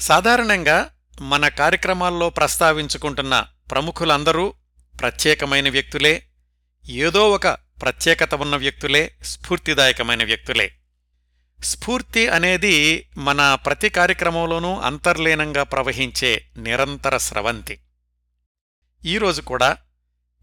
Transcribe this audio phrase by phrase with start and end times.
[0.00, 4.54] సాధారణంగా మన కార్యక్రమాల్లో ప్రస్తావించుకుంటున్న ప్రముఖులందరూ
[5.00, 6.26] ప్రత్యేకమైన వ్యక్తులే
[6.88, 10.74] ఏదో ఒక ప్రత్యేకత ఉన్న వ్యక్తులే స్ఫూర్తిదాయకమైన వ్యక్తులే.
[11.64, 17.80] స్ఫూర్తి అనేది మన ప్రతి కార్యక్రమంలోనూ అంతర్లీనంగా ప్రవహించే నిరంతర స్రవంతి.
[19.04, 19.76] ఈరోజు కూడా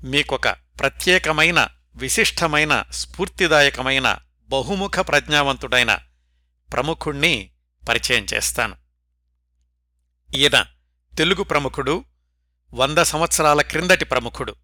[0.03, 4.17] మీకొక ప్రత్యేకమైన విశిష్టమైన స్ఫూర్తిదాయకమైన
[4.49, 5.99] బహుముఖ ప్రజ్ఞావంతుడైన
[6.73, 7.49] ప్రముఖుణ్ణి
[7.89, 8.86] పరిచయం చేస్తాను.
[10.35, 10.65] ఈయన
[11.17, 12.04] తెలుగు ప్రముఖుడు
[12.73, 14.55] వంద సంవత్సరాల క్రిందటి ప్రముఖుడు.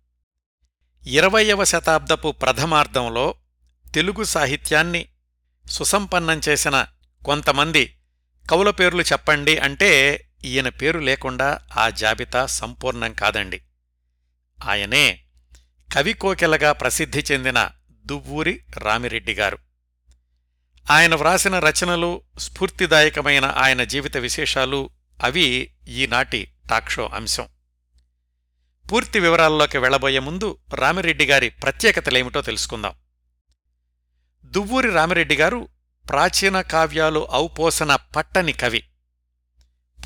[1.08, 3.35] ఇరవయవ శతాబ్దపు ప్రథమార్ధంలో
[3.95, 5.07] తెలుగు సాహిత్యాన్ని
[5.68, 6.85] సుసంపన్నం చేసిన
[7.26, 7.99] కొంతమంది
[8.52, 13.62] కవుల పేర్లు చెప్పండి అంటే ఈయన పేరు లేకుండా ఆ జాబితా సంపూర్ణం కాదండి.
[14.63, 15.23] ఆయనే
[15.93, 17.70] కవికోకెలగా ప్రసిద్ధి చెందిన
[18.05, 19.57] దువ్వూరి రామిరెడ్డి గారు.
[20.91, 24.90] ఆయన వ్రాసిన రచనలు స్ఫూర్తిదాయకమైన ఆయన జీవిత విశేషాలు
[25.23, 27.48] అవి ఈనాటి టాక్షో అంశం.
[28.91, 32.93] పూర్తి వివరాల్లోకి వెళ్ళబోయే ముందు రామిరెడ్డి గారి ప్రత్యేకతలేమిటో తెలుసుకుందాం.
[34.46, 35.68] దువ్వూరి రామిరెడ్డి గారు
[36.10, 38.84] ప్రాచీన కావ్యాలు ఔపోసన పట్టని కవి.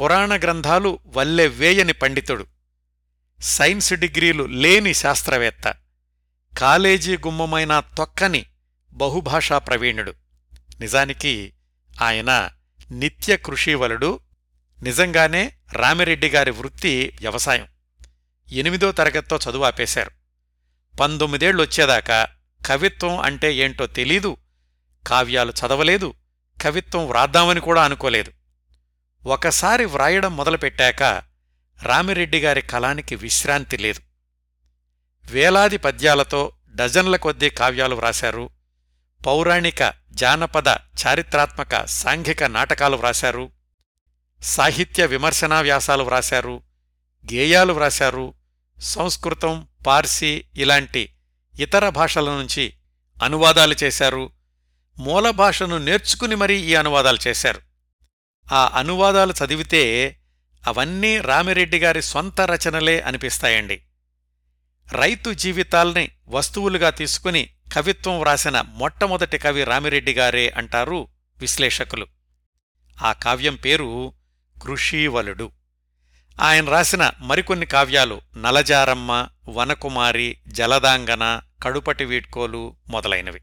[0.01, 2.45] పురాణ గ్రంథాలు వల్లె వేయని పండితుడు.
[3.41, 5.73] సైన్స్ డిగ్రీలు లేని శాస్త్రవేత్త.
[6.57, 8.45] కాలేజీ గుమ్మమైన తొక్కని
[8.93, 10.13] బహుభాషా ప్రవీణుడు.
[10.79, 11.53] నిజానికి
[12.01, 12.49] ఆయన
[12.91, 14.19] నిత్య కృషివలుడు
[14.83, 17.67] నిజంగానే రామిరెడ్డి గారి వృత్తి వ్యవసాయం.
[18.51, 20.11] ఎనిమిదో తరగతితో చదువు ఆపేశారు.
[20.99, 22.27] పంతొమ్మిదేళ్ళొచ్చేదాకా
[22.65, 24.37] కవిత్వం అంటే ఏంటో తెలీదు
[25.07, 26.13] కావ్యాలు చదవలేదు
[26.61, 28.31] కవిత్వం వ్రాద్దామని కూడా అనుకోలేదు.
[29.25, 31.03] ఒకసారి వ్రాయడం మొదలుపెట్టాక
[31.83, 33.99] రామిరెడ్డి గారి కలానికి విశ్రాంతి లేదు.
[35.31, 38.49] వేలాది పద్యాలతో డజన్ల కొద్దీ కావ్యాలు వ్రాశారు.
[39.27, 43.56] పౌరాణిక జానపద చారిత్రాత్మక సాంఘిక నాటకాలు వ్రాశారు.
[44.43, 46.63] సాహిత్య విమర్శనా వ్యాసాలు వ్రాశారు
[47.33, 48.33] గేయాలు వ్రాశారు
[48.79, 51.13] సంస్కృతం పార్సీ ఇలాంటి
[51.59, 52.73] ఇతర భాషల నుంచి
[53.23, 54.31] అనువాదాలు చేశారు.
[54.99, 57.61] మూల భాషను నేర్చుకుని మరీ ఈ అనువాదాలు చేశారు.
[58.53, 60.15] ఆ అనువాదాలు చదివితే
[60.67, 63.81] అవన్నీ రామిరెడ్డి గారి సొంత రచనలే అనిపిస్తాయండి.
[64.91, 71.07] రైతు జీవితాల్ని వస్తువులుగా తీసుకుని కవిత్వం వ్రాసిన మొట్టమొదటి కవి రామిరెడ్డి గారే అంటారు
[71.37, 72.07] విశ్లేషకులు.
[73.01, 74.13] ఆ కావ్యం పేరు
[74.61, 75.51] కృషీవలుడు.
[76.41, 83.41] ఆయన రాసిన మరికొన్ని కావ్యాలు నలజారమ్మ వనకుమారి జలదాంగన కడుపటి వీడ్కోలు మొదలైనవి.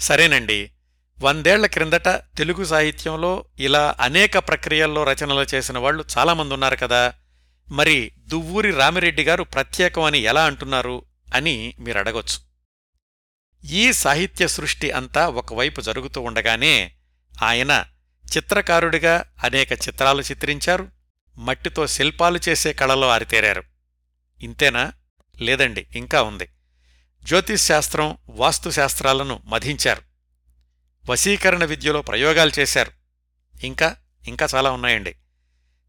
[0.00, 0.70] సరేనండి
[1.20, 7.14] వందేళ్ళ క్రిందట తెలుగు సాహిత్యంలో ఇలా అనేక ప్రక్రియల్లో రచనలు చేసిన వాళ్ళు చాలామంది ఉన్నారు కదా.
[7.70, 12.48] మరి దువ్వూరి రామిరెడ్డి గారు ప్రత్యేకం అని ఎలా అంటున్నారు అని మీరు అడగొచ్చు.
[13.64, 16.92] ఈ సాహిత్య సృష్టి అంతా ఒకవైపు జరుగుతూ ఉండగానే
[17.42, 17.84] ఆయన
[18.36, 20.88] చిత్రకారుడిగా అనేక చిత్రాలు చిత్రించారు.
[21.38, 23.62] మట్టితో శిల్పాలు చేసే కళలో ఆరితేరారు
[24.42, 24.92] ఇంతేనా?
[25.40, 26.48] లేదండి ఇంకా ఉంది.
[27.24, 30.02] జ్యోతిశ్శాస్త్రం వాస్తుశాస్త్రాలను మధించారు.
[31.10, 32.92] వశీకరణ విద్యలో ప్రయోగాలు చేశారు.
[33.64, 33.96] ఇంకా
[34.28, 35.16] ఇంకా చాలా ఉన్నాయండి.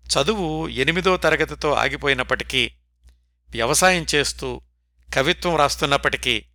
[0.08, 2.72] చదువు ఎనిమిదో తరగతితో ఆగిపోయినప్పటికీ
[3.50, 4.62] వ్యవసాయం చేస్తూ
[5.14, 6.46] కవిత్వం రాస్తున్నప్పటికీ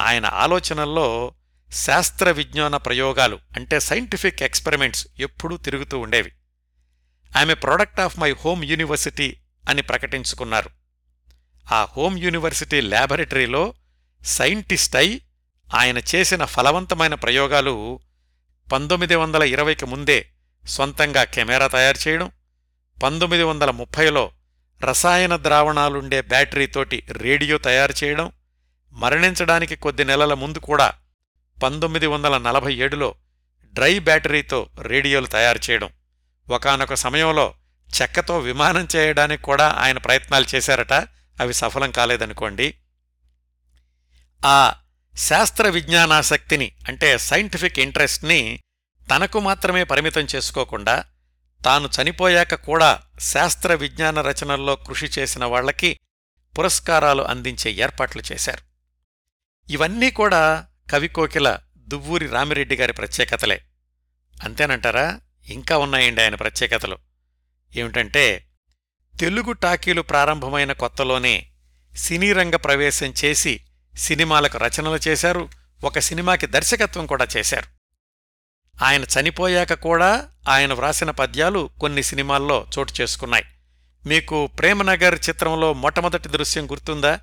[0.00, 1.34] ఆయన ఆలోచనల్లో
[1.72, 6.32] శాస్త్ర విజ్ఞాన ప్రయోగాలు అంటే సైంటిఫిక్ ఎక్స్పెరిమెంట్స్ ఎప్పుడూ తిరుగుతూ ఉండేవి.
[7.36, 9.36] ఆమె product of my home university
[9.68, 10.70] అని ప్రకటించుకున్నారు.
[11.72, 13.74] ఆ హోమ్ యూనివర్సిటీ ల్యాబొరేటరీలో
[14.22, 15.22] సైంటిస్ట్ అయి
[15.74, 18.00] ఆయన చేసిన ఫలవంతమైన ప్రయోగాలు
[18.72, 20.32] పంతొమ్మిది వందల ఇరవైకి ముందే
[20.66, 22.30] సొంతంగా కెమెరా తయారు చేయడం
[23.02, 24.32] పంతొమ్మిది వందల ముప్పైలో
[24.84, 28.32] రసాయన ద్రావణాలుండే బ్యాటరీతోటి రేడియో తయారు చేయడం
[28.92, 30.94] మరణించడానికి కొద్ది నెలల ముందు కూడా
[31.62, 33.14] పంతొమ్మిది వందల నలభై ఏడులో
[33.74, 35.90] డ్రై బ్యాటరీతో రేడియోలు తయారు చేయడం.
[36.50, 37.54] ఒకనొక సమయంలో
[38.00, 40.92] చెక్కతో విమానం చేయడానికి కూడా ఆయన ప్రయత్నాలు చేశారట.
[41.40, 42.74] అవి సఫలం కాలేదనుకోండి.
[44.46, 44.74] ఆ
[45.16, 48.60] శాస్త్ర విజ్ఞానాసక్తిని అంటే సైంటిఫిక్ ఇంట్రెస్ట్ని
[49.16, 51.04] తనకు మాత్రమే పరిమితం చేసుకోకుండా
[51.64, 55.98] తాను చనిపోయాక కూడా శాస్త్ర విజ్ఞాన రచనల్లో కృషి చేసిన వాళ్ళకి
[56.58, 58.62] పురస్కారాలు అందించే ఏర్పాట్లు చేశారు.
[59.72, 63.62] ఇవన్నీ కూడా కవికోకిల దువ్వూరి రామిరెడ్డి గారి ప్రత్యేకతలే.
[64.42, 65.20] అంతేనంటారా?
[65.46, 66.98] ఇంకా ఉన్నాయండి ఆయన ప్రత్యేకతలు.
[67.76, 68.48] ఏమిటంటే
[69.20, 71.50] తెలుగు టాకీలు ప్రారంభమైన కొత్తలోనే
[71.96, 73.60] సినీ రంగ ప్రవేశం చేసి
[73.96, 75.48] సినిమాలకు రచనలు చేశారు
[75.84, 77.66] ఒక సినిమాకి దర్శకత్వం కూడా చేశారు.
[78.84, 83.44] ఆయన చనిపోయాక కూడా ఆయన వ్రాసిన పద్యాలు కొన్ని సినిమాల్లో చోటు చేసుకున్నాయి.
[84.06, 87.20] మీకు ప్రేమనగర్ చిత్రంలో మొట్టమొదటి దృశ్యం గుర్తుందా?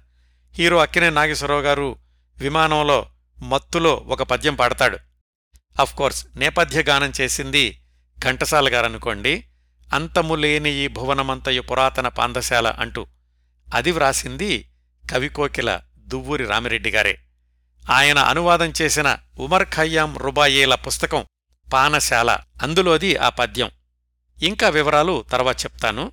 [0.54, 2.00] హీరో అక్కినే నాగేశ్వరరావు గారు
[2.38, 3.10] విమానంలో
[3.46, 4.98] మత్తులో ఒక పద్యం పాడతాడు.
[5.96, 7.82] కోర్స్ నేపథ్య గానం చేసింది
[8.20, 9.46] ఘంటసాల గారనుకోండి.
[9.94, 13.08] అంతములేని ఈ భువనమంతయు పురాతన పాందశాల అంటూ
[13.74, 14.72] అది వ్రాసింది
[15.12, 17.20] కవికోకిల దువ్వూరి రామిరెడ్డి గారే.
[17.90, 21.26] ఆయన అనువాదం చేసిన ఉమర్ ఖయ్యాం రుబాయేల పుస్తకం
[21.74, 23.70] పానశాల అందులోది ఆ పద్యం.
[24.44, 26.12] ఇంకా వివరాలు తర్వాత చెప్తాను.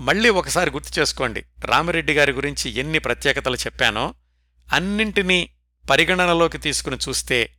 [0.00, 4.14] మళ్ళీ ఒకసారి గుర్తు చేసుకోండి రామిరెడ్డి గారి గురించి ఎన్ని ప్రత్యేకతలు చెప్పానో
[4.72, 5.50] అన్నింటినీ
[5.90, 7.54] పరిగణనలోకి తీసుకుని చూస్తే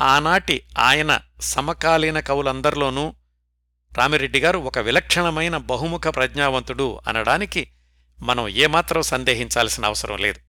[0.00, 3.14] ఆనాటి ఆయన సమకాలీన కవులందరిలోనూ
[3.98, 7.70] రామిరెడ్డి గారు ఒక విలక్షణమైన బహుముఖ ప్రజ్ఞావంతుడు అనడానికి
[8.22, 10.40] మనం ఏమాత్రం సందేహించాల్సిన అవసరం లేదు.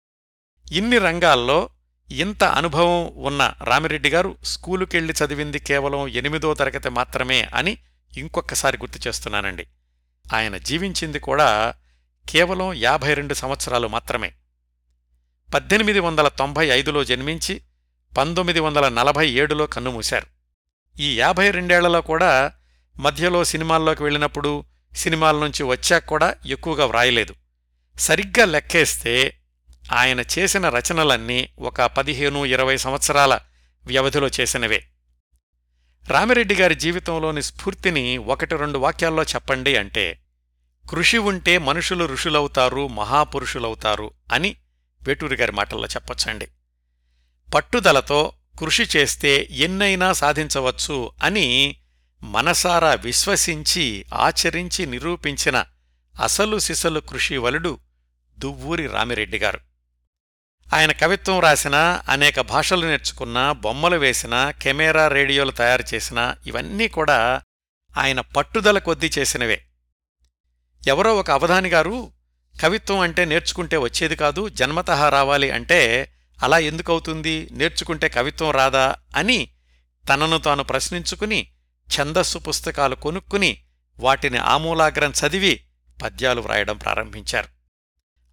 [0.72, 1.70] ఇన్ని రంగాల్లో
[2.12, 7.78] ఇంత అనుభవం ఉన్న రామిరెడ్డి గారు స్కూలుకెళ్ళి చదివింది కేవలం ఎనిమిదో తరగతి మాత్రమే అని
[8.18, 9.68] ఇంకొకసారి గుర్తు చేస్తున్నానండి.
[10.34, 11.74] ఆయన జీవించింది కూడా
[12.30, 14.34] కేవలం యాభై రెండు సంవత్సరాలు మాత్రమే.
[15.54, 17.62] పద్దెనిమిది వందల తొంభై ఐదులో జన్మించి
[18.18, 20.28] పంతొమ్మిది వందల నలభై ఏడులో కన్నుమూశారు.
[21.00, 22.54] ఈ యాభై రెండేళ్ళలో కూడా
[23.00, 24.64] మధ్యలో సినిమాల్లోకి వెళ్ళినప్పుడు
[24.96, 27.36] సినిమాల నుంచి వచ్చాక కూడా ఎక్కువగా వ్రాయలేదు.
[28.00, 29.38] సరిగ్గా లెక్కేస్తే
[29.92, 33.40] ఆయన చేసిన రచనలన్నీ ఒక పదిహేను ఇరవై సంవత్సరాల
[33.86, 34.84] వ్యవధిలో చేసినవే.
[36.08, 40.20] రామిరెడ్డి గారి జీవితంలోని స్ఫూర్తిని ఒకటి రెండు వాక్యాల్లో చెప్పండి అంటే
[40.90, 44.56] కృషి ఉంటే మనుషులు ఋషులవుతారు మహాపురుషులవుతారు అని
[45.08, 46.48] వేటూరి గారి మాటల్లో చెప్పొచ్చండి.
[47.56, 51.78] పట్టుదలతో కృషి చేస్తే ఎన్నైనా సాధించవచ్చు అని
[52.24, 55.66] మనసారా విశ్వసించి ఆచరించి నిరూపించిన
[56.22, 57.80] అసలు సిసలు కృషివలుడు
[58.40, 59.60] దువ్వూరి రామిరెడ్డి గారు.
[60.76, 67.42] ఆయన కవిత్వం రాసినా అనేక భాషలు నేర్చుకున్న బొమ్మలు వేసినా కెమెరా రేడియోలు తయారు చేసినా ఇవన్నీ కూడా
[67.98, 69.64] ఆయన పట్టుదల కొద్దీ చేసినవే.
[70.88, 72.12] ఎవరో ఒక అవధాని గారు
[72.62, 76.12] కవిత్వం అంటే నేర్చుకుంటే వచ్చేది కాదు జన్మతః రావాలి అంటే
[76.44, 77.48] అలా ఎందుకవుతుంది?
[77.52, 78.96] నేర్చుకుంటే కవిత్వం రాదా?
[79.16, 79.50] అని
[80.10, 81.48] తనను తాను ప్రశ్నించుకుని
[81.98, 83.64] ఛందస్సు పుస్తకాలు కొనుక్కుని
[84.00, 85.64] వాటిని ఆమూలాగ్రం చదివి
[86.04, 87.48] పద్యాలు వ్రాయడం ప్రారంభించారు.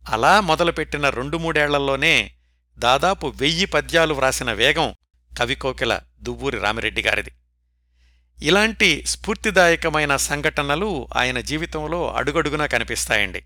[0.09, 2.35] అలా మొదలుపెట్టిన రెండు మూడేళ్ళలోనే
[2.79, 4.95] దాదాపు వెయ్యి పద్యాలు వ్రాసిన వేగం
[5.39, 7.33] కవికోకిల దువ్వూరి రామిరెడ్డి గారిది.
[8.43, 13.45] ఇలాంటి స్ఫూర్తిదాయకమైన సంఘటనలు ఆయన జీవితంలో అడుగడుగునా కనిపిస్తాయండి.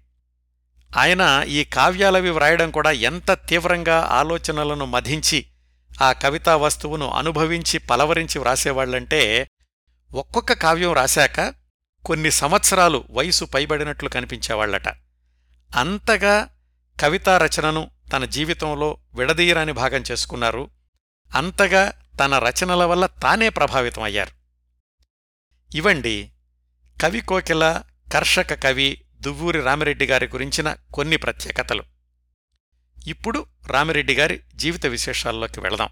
[0.97, 5.47] ఆయన ఈ కావ్యాలవి వ్రాయడం కూడా ఎంత తీవ్రంగా ఆలోచనలను మధించి
[6.03, 9.49] ఆ కవితా వస్తువును అనుభవించి పలవరించి వ్రాసేవాళ్ళంటే
[10.13, 11.55] ఒక్కొక్క కావ్యం రాశాక
[12.05, 14.89] కొన్ని సంవత్సరాలు వయసు పైబడినట్లు కనిపించేవాళ్ళట
[15.77, 16.55] అంతగా
[17.01, 20.71] కవితా రచనను తన జీవితంలో విడదీయరాని భాగం చేసుకున్నారు.
[21.35, 24.31] అంతగా తన రచనల వల్ల తానే ప్రభావితం అయ్యారు.
[25.77, 26.33] ఇవండి
[27.03, 27.83] కవి కోకిల
[28.13, 31.85] కర్షక కవి దువ్వూరి రామిరెడ్డి గారి గురించిన కొన్ని ప్రత్యేకతలు.
[33.07, 35.89] ఇప్పుడు రామిరెడ్డి గారి జీవిత విశేషాల్లోకి వెళదాం.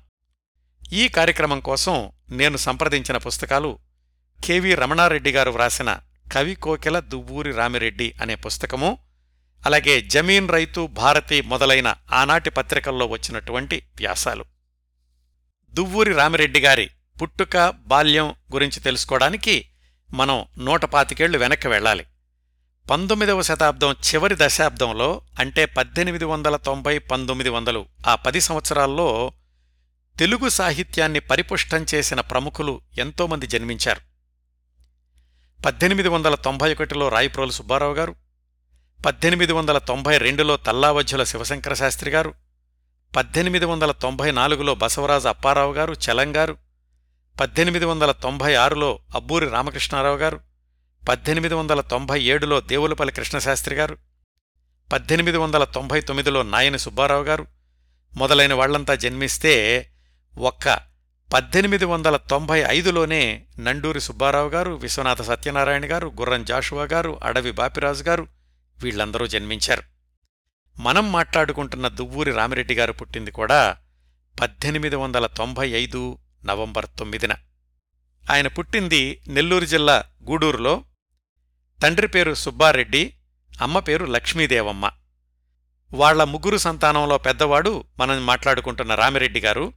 [0.92, 3.78] ఈ కార్యక్రమం కోసం నేను సంప్రదించిన పుస్తకాలు
[4.44, 5.98] కెవి రమణారెడ్డి గారు వ్రాసిన
[6.32, 8.98] కవి కోకిల దువ్వూరి రామిరెడ్డి అనే పుస్తకము
[9.66, 14.44] అలాగే జమీన్ రైతు భారతి మొదలైన ఆనాటి పత్రికల్లో వచ్చినటువంటి వ్యాసాలు.
[15.74, 16.90] దువ్వూరి రామిరెడ్డి గారి
[17.22, 19.68] పుట్టుక బాల్యం గురించి తెలుసుకోవడానికి
[20.12, 22.06] మనం నూట పాతికేళ్ళు వెనక్కి వెళ్ళాలి.
[22.88, 29.06] పంతొమ్మిదవ శతాబ్దం చివరి దశాబ్దంలో అంటే పద్దెనిమిది వందల తొంభై పంతొమ్మిది వందలు ఆ పది సంవత్సరాల్లో
[30.18, 34.02] తెలుగు సాహిత్యాన్ని పరిపుష్టం చేసిన ప్రముఖులు ఎంతోమంది జన్మించారు.
[35.64, 38.14] పద్దెనిమిది వందల తొంభై ఒకటిలో రాయప్రోలు సుబ్బారావు గారు
[39.04, 42.34] పద్దెనిమిది వందల తొంభై రెండులో తల్లావజ్జుల శివశంకర శాస్త్రి గారు
[43.16, 46.54] పద్దెనిమిది వందల తొంభై నాలుగులో బసవరాజు అప్పారావు గారు చలంగారు
[47.40, 50.38] పద్దెనిమిది వందల తొంభై ఆరులో అబ్బూరి రామకృష్ణారావు గారు
[51.08, 53.98] పద్దెనిమిది వందల తొంభై ఏడులో దేవులపల్లి కృష్ణశాస్త్రి గారు
[54.92, 57.46] పద్దెనిమిది వందల తొంభై తొమ్మిదిలో నాయని సుబ్బారావు గారు
[58.16, 59.54] మొదలైన వాళ్ళంతా జన్మిస్తే
[60.38, 60.78] ఒక్క
[61.32, 68.04] పద్దెనిమిది వందల తొంభై ఐదులోనే నండూరి సుబ్బారావు గారు విశ్వనాథ సత్యనారాయణ గారు గుర్రం జాషువా గారు అడవి బాపిరాజు
[68.04, 68.26] గారు
[68.82, 69.82] వీళ్ళందరూ జన్మించారు.
[70.80, 73.76] మనం మాట్లాడుకుంటున్న దువ్వూరి రామిరెడ్డి గారు పుట్టింది కూడా
[74.40, 77.32] పద్దెనిమిది వందల తొంభై ఐదు నవంబర్ తొమ్మిదిన.
[78.30, 80.84] ఆయన పుట్టింది నెల్లూరు జిల్లా గూడూరులో
[81.82, 83.14] తండ్రి పేరు సుబ్బారెడ్డి
[83.60, 84.90] అమ్మ పేరు లక్ష్మీదేవమ్మ.
[85.94, 89.72] వాళ్ళ ముగ్గురు సంతానంలో పెద్దవాడు మనం మాట్లాడుకుంటున్న రామిరెడ్డి గారు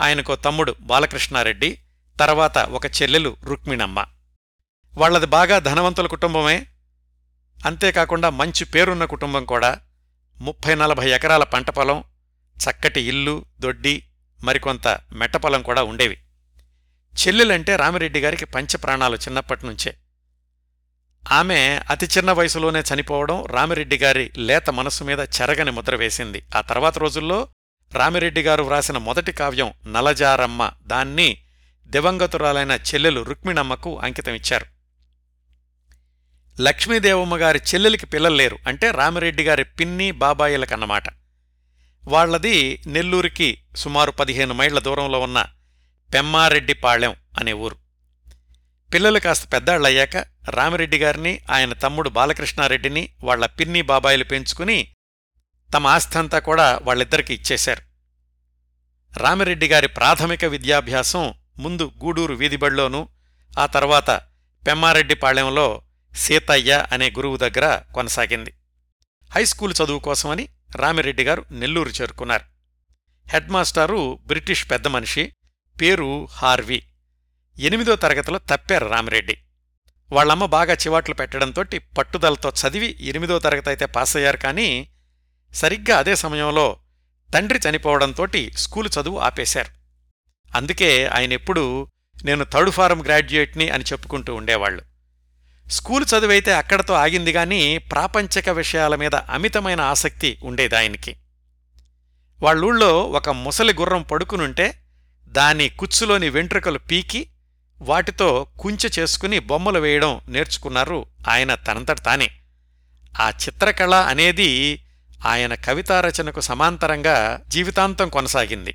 [0.00, 1.78] ఆయనకో తమ్ముడు బాలకృష్ణారెడ్డి
[2.20, 4.06] తర్వాత ఒక చెల్లెలు రుక్మిణమ్మ.
[4.98, 6.66] వాళ్ళది బాగా ధనవంతుల కుటుంబమే.
[7.66, 9.80] అంతేకాకుండా మంచి పేరున్న కుటుంబం కూడా.
[10.40, 12.04] ముప్పై నలభై ఎకరాల పంట పొలం
[12.56, 14.04] చక్కటి ఇల్లు దొడ్డి
[14.44, 16.18] మరికొంత మెట్టపొలం కూడా ఉండేవి.
[17.16, 19.94] చెల్లెలంటే రామిరెడ్డి గారికి పంచప్రాణాలు చిన్నప్పటినుంచే
[21.30, 26.42] ఆమె అతి చిన్న వయసులోనే చనిపోవడం రామిరెడ్డి గారి లేత మనస్సు మీద చెరగని ముద్ర వేసింది.
[26.56, 27.48] ఆ తర్వాత రోజుల్లో
[27.94, 30.70] రామిరెడ్డి గారు వ్రాసిన మొదటి కావ్యం నలజారమ్మ.
[30.86, 31.42] దాన్ని
[31.86, 34.66] దివంగతురాలైన చెల్లెలు రుక్మిణమ్మకు అంకితమిచ్చారు
[36.60, 41.04] లక్ష్మీదేవమ్మ గారి చెల్లెలికి పిల్లలు లేరు అంటే రామిరెడ్డి గారి పిన్ని బాబాయిలకన్నమాట
[42.08, 45.46] వాళ్ళది నెల్లూరికి సుమారు పదిహేను మైళ్ళ దూరంలో ఉన్న
[46.14, 47.81] పెమ్మారెడ్డిపాళెం అనే ఊరు.
[48.92, 50.16] పిల్లలు కాస్త పెద్దాళ్ళయ్యాక
[50.50, 54.94] రామిరెడ్డి గారిని ఆయన తమ్ముడు బాలకృష్ణారెడ్డిని వాళ్ళ పిన్ని బాబాయిలు పెంచుకుని
[55.74, 57.82] తమ ఆస్థంతా కూడా వాళ్ళిద్దరికి ఇచ్చేశారు.
[59.18, 63.08] రామిరెడ్డి గారి ప్రాథమిక విద్యాభ్యాసం ముందు గూడూరు వీధిబడిలోనూ
[63.58, 64.10] ఆ తర్వాత
[64.66, 65.82] పెమ్మారెడ్డిపాళెంలో
[66.14, 68.54] సీతయ్య అనే గురువు దగ్గర కొనసాగింది.
[69.32, 72.44] హైస్కూల్ చదువు కోసమని రామిరెడ్డి గారు నెల్లూరు చేరుకున్నారు.
[73.28, 75.32] హెడ్మాస్టారు బ్రిటిష్ పెద్ద మనిషి
[75.80, 76.82] పేరు హార్వీ.
[77.58, 79.38] ఎనిమిదో తరగతిలో తప్పారు రామిరెడ్డి.
[80.12, 84.88] వాళ్ళమ్మ బాగా చివాట్లు పెట్టడంతోటి పట్టుదలతో చదివి ఎనిమిదో తరగతి అయితే పాస్ అయ్యారు కానీ
[85.54, 86.76] సరిగ్గా అదే సమయంలో
[87.34, 89.68] తండ్రి చనిపోవడంతోటి స్కూలు చదువు ఆపేశారు.
[90.56, 91.88] అందుకే ఆయనెప్పుడూ
[92.24, 94.82] నేను థర్డ్ ఫారం గ్రాడ్యుయేట్ని అని చెప్పుకుంటూ ఉండేవాళ్ళు
[95.68, 101.16] స్కూలు చదువైతే అక్కడతో ఆగింది గాని ప్రాపంచక విషయాల మీద అమితమైన ఆసక్తి ఉండేది ఆయనకి.
[102.42, 104.84] వాళ్ళూళ్ళో ఒక ముసలి గుర్రం పడుకునుంటే
[105.26, 107.28] దాని కుచ్చులోని వెంట్రుకలు పీకి
[107.82, 112.30] వాటితో కుంచె చేసుకుని బొమ్మలు వేయడం నేర్చుకున్నారు ఆయన తనంతట తానే.
[113.20, 114.82] ఆ చిత్రకళ అనేది
[115.26, 118.74] ఆయన కవితారచనకు సమాంతరంగా జీవితాంతం కొనసాగింది.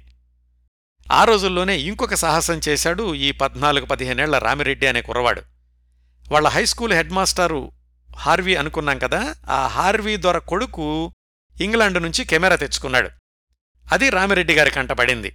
[1.11, 5.41] ఆ రోజుల్లోనే ఇంకొక సాహసం చేశాడు ఈ పద్నాలుగు పదిహేనేళ్ళ రామిరెడ్డి అనే కుర్రవాడు.
[6.31, 7.71] వాళ్ళ హైస్కూల్ హెడ్ మాస్టారు
[8.15, 11.11] హార్వీ అనుకున్నాం కదా ఆ హార్వీ దొర కొడుకు
[11.61, 13.09] ఇంగ్లాండ్ నుంచి కెమెరా తెచ్చుకున్నాడు.
[13.91, 15.31] అది రామిరెడ్డి గారి కంటపడింది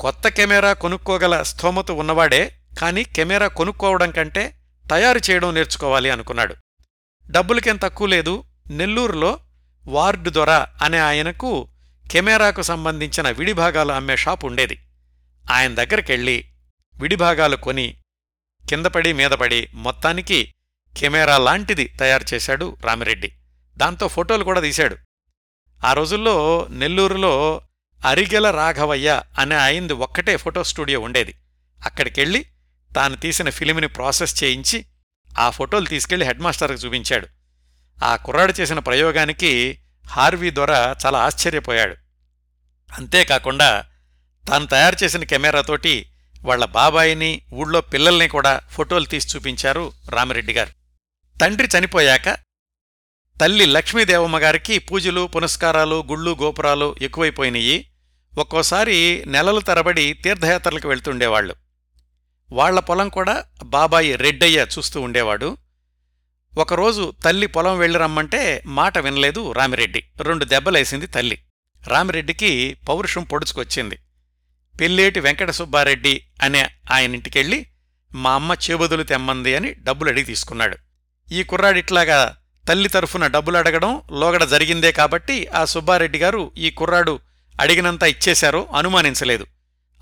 [0.00, 4.58] కొత్త కెమెరా కొనుక్కోగల స్థోమత ఉన్నవాడే కాని కెమెరా కొనుక్కోవడం కంటే
[4.90, 6.56] తయారు చేయడం నేర్చుకోవాలి అనుకున్నాడు.
[7.30, 9.40] డబ్బులకేం తక్కువ లేదు నెల్లూరులో
[9.86, 10.50] వార్డు దొర
[10.82, 11.68] అనే ఆయనకు
[12.12, 14.78] కెమెరాకు సంబంధించిన విడిభాగాలు అమ్మే షాప్ ఉండేది.
[15.50, 16.50] ఆయన దగ్గరికెళ్ళి
[16.96, 17.96] విడిభాగాలు కొని
[18.68, 20.52] కిందపడి మీదపడి మొత్తానికి
[20.96, 23.32] కెమెరా లాంటిది తయారు చేశాడు రామిరెడ్డి.
[23.76, 24.96] దాంతో ఫోటోలు కూడా తీశాడు.
[25.86, 27.62] ఆ రోజుల్లో నెల్లూరులో
[28.06, 31.34] అరిగెల రాఘవయ్య అనే అయింది ఒక్కటే ఫోటో స్టూడియో ఉండేది.
[31.84, 32.46] అక్కడికెళ్ళి
[32.96, 34.86] తాను తీసిన ఫిలింని ప్రాసెస్ చేయించి
[35.38, 37.26] ఆ ఫోటోలు తీసుకెళ్ళి హెడ్ మాస్టర్కి చూపించాడు.
[38.04, 40.70] ఆ కుర్రాడు చేసిన ప్రయోగానికి హార్వీ దొర
[41.06, 41.96] చాలా ఆశ్చర్యపోయాడు.
[42.92, 43.84] అంతేకాకుండా
[44.48, 46.06] తాను తయారు చేసిన కెమెరాతోటి
[46.44, 50.70] వాళ్ళ బాబాయిని ఊళ్ళో పిల్లల్ని కూడా ఫోటోలు తీసి చూపించారు రామిరెడ్డి గారు.
[51.38, 52.38] తండ్రి చనిపోయాక
[53.40, 57.90] తల్లి లక్ష్మీదేవమ్మ గారికి పూజలు పునస్కారాలు గుళ్ళు గోపురాలు ఎక్కువైపోయినాయి.
[58.38, 61.65] ఒక్కోసారి నెలలు తరబడి తీర్థయాత్రలకు వెళ్తుండేవాళ్ళు
[62.52, 65.56] వాళ్ళ పొలం కూడా బాబాయి రెడ్డయ్య చూస్తూ ఉండేవాడు.
[66.58, 70.04] ఒకరోజు తల్లి పొలం వెళ్ళి రమ్మంటే మాట వినలేదు రామిరెడ్డి.
[70.20, 71.38] రెండు దెబ్బలేసింది తల్లి.
[71.86, 73.98] రామిరెడ్డికి పౌరుషం పొడుచుకొచ్చింది.
[74.80, 77.66] పెళ్ళేటి వెంకట సుబ్బారెడ్డి అనే ఆయనింటికెళ్ళి
[78.14, 80.76] మా అమ్మ చేబదులు తెమ్మంది అని డబ్బులు అడిగి తీసుకున్నాడు.
[81.32, 82.36] ఈ కుర్రాడిట్లాగా
[82.68, 87.20] తల్లి తరఫున డబ్బులు అడగడం లోగడ జరిగిందే కాబట్టి ఆ సుబ్బారెడ్డి గారు ఈ కుర్రాడు
[87.60, 89.46] అడిగినంత ఇచ్చేశారో అనుమానించలేదు.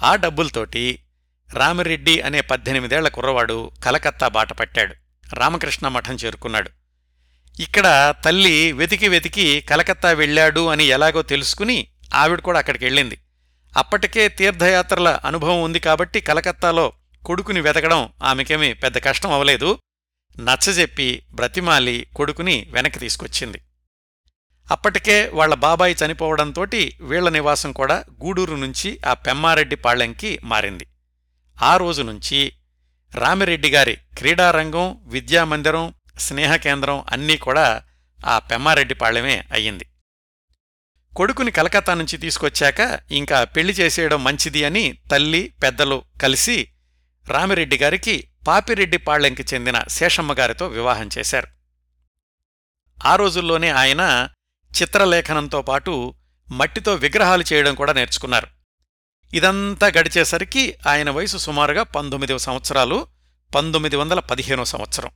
[0.02, 0.98] ఆ డబ్బులతోటి
[1.52, 4.94] రామిరెడ్డి అనే పద్దెనిమిదేళ్ళ కుర్రవాడు కలకత్తా బాట పట్టాడు.
[5.34, 6.70] రామకృష్ణ మఠం చేరుకున్నాడు.
[7.60, 13.18] ఇక్కడ తల్లి వెతికి వెతికి కలకత్తా వెళ్ళాడు అని ఎలాగో తెలుసుకుని ఆవిడ కూడా అక్కడికి వెళ్ళింది.
[13.76, 16.92] అప్పటికే తీర్థయాత్రల అనుభవం ఉంది కాబట్టి కలకత్తాలో
[17.26, 19.78] కొడుకుని వెతకడం ఆమెకేమీ పెద్ద కష్టం అవలేదు
[20.40, 23.60] నచ్చజెప్పి బ్రతిమాలి కొడుకుని వెనక్కి తీసుకొచ్చింది.
[24.70, 30.86] అప్పటికే వాళ్ళ బాబాయి చనిపోవడంతోటి వీళ్ళ నివాసం కూడా గూడూరు నుంచి ఆ పెమ్మారెడ్డి పాళ్ళెంకి మారింది.
[31.62, 32.52] ఆ రోజు నుంచి
[33.14, 37.84] రామిరెడ్డి గారి క్రీడారంగం విద్యామందిరం స్నేహకేంద్రం అన్నీ కూడా
[38.26, 39.86] ఆ పెమ్మారెడ్డిపాళ్యమే అయ్యింది.
[41.16, 46.68] కొడుకుని కలకత్తా నుంచి తీసుకొచ్చాక ఇంకా పెళ్ళి చేసేయడం మంచిది అని తల్లి పెద్దలు కలిసి
[47.28, 51.46] రామిరెడ్డి గారికి పాపిరెడ్డి పాళ్ళెంకి చెందిన శేషమ్మగారితో వివాహం చేశారు.
[53.04, 54.28] ఆ రోజుల్లోనే ఆయన
[54.82, 56.14] చిత్రలేఖనంతో పాటు
[56.50, 58.53] మట్టితో విగ్రహాలు చేయడం కూడా నేర్చుకున్నారు.
[59.34, 63.06] ఇదంతా గడిచేసరికి ఆయన వయసు సుమారుగా పంతొమ్మిదవ సంవత్సరాలు
[63.54, 65.10] పంతొమ్మిది వందల పదిహేనో సంవత్సరం.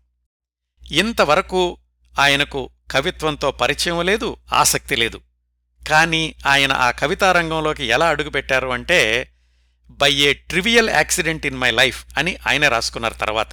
[0.93, 1.79] ఇంతవరకు
[2.19, 5.21] ఆయనకు కవిత్వంతో పరిచయం లేదు ఆసక్తి లేదు.
[5.89, 9.31] కాని ఆయన ఆ కవితారంగంలోకి ఎలా అడుగుపెట్టారు అంటే
[9.91, 13.49] by a trivial accident in my life అని ఆయన రాసుకున్నారు తర్వాత.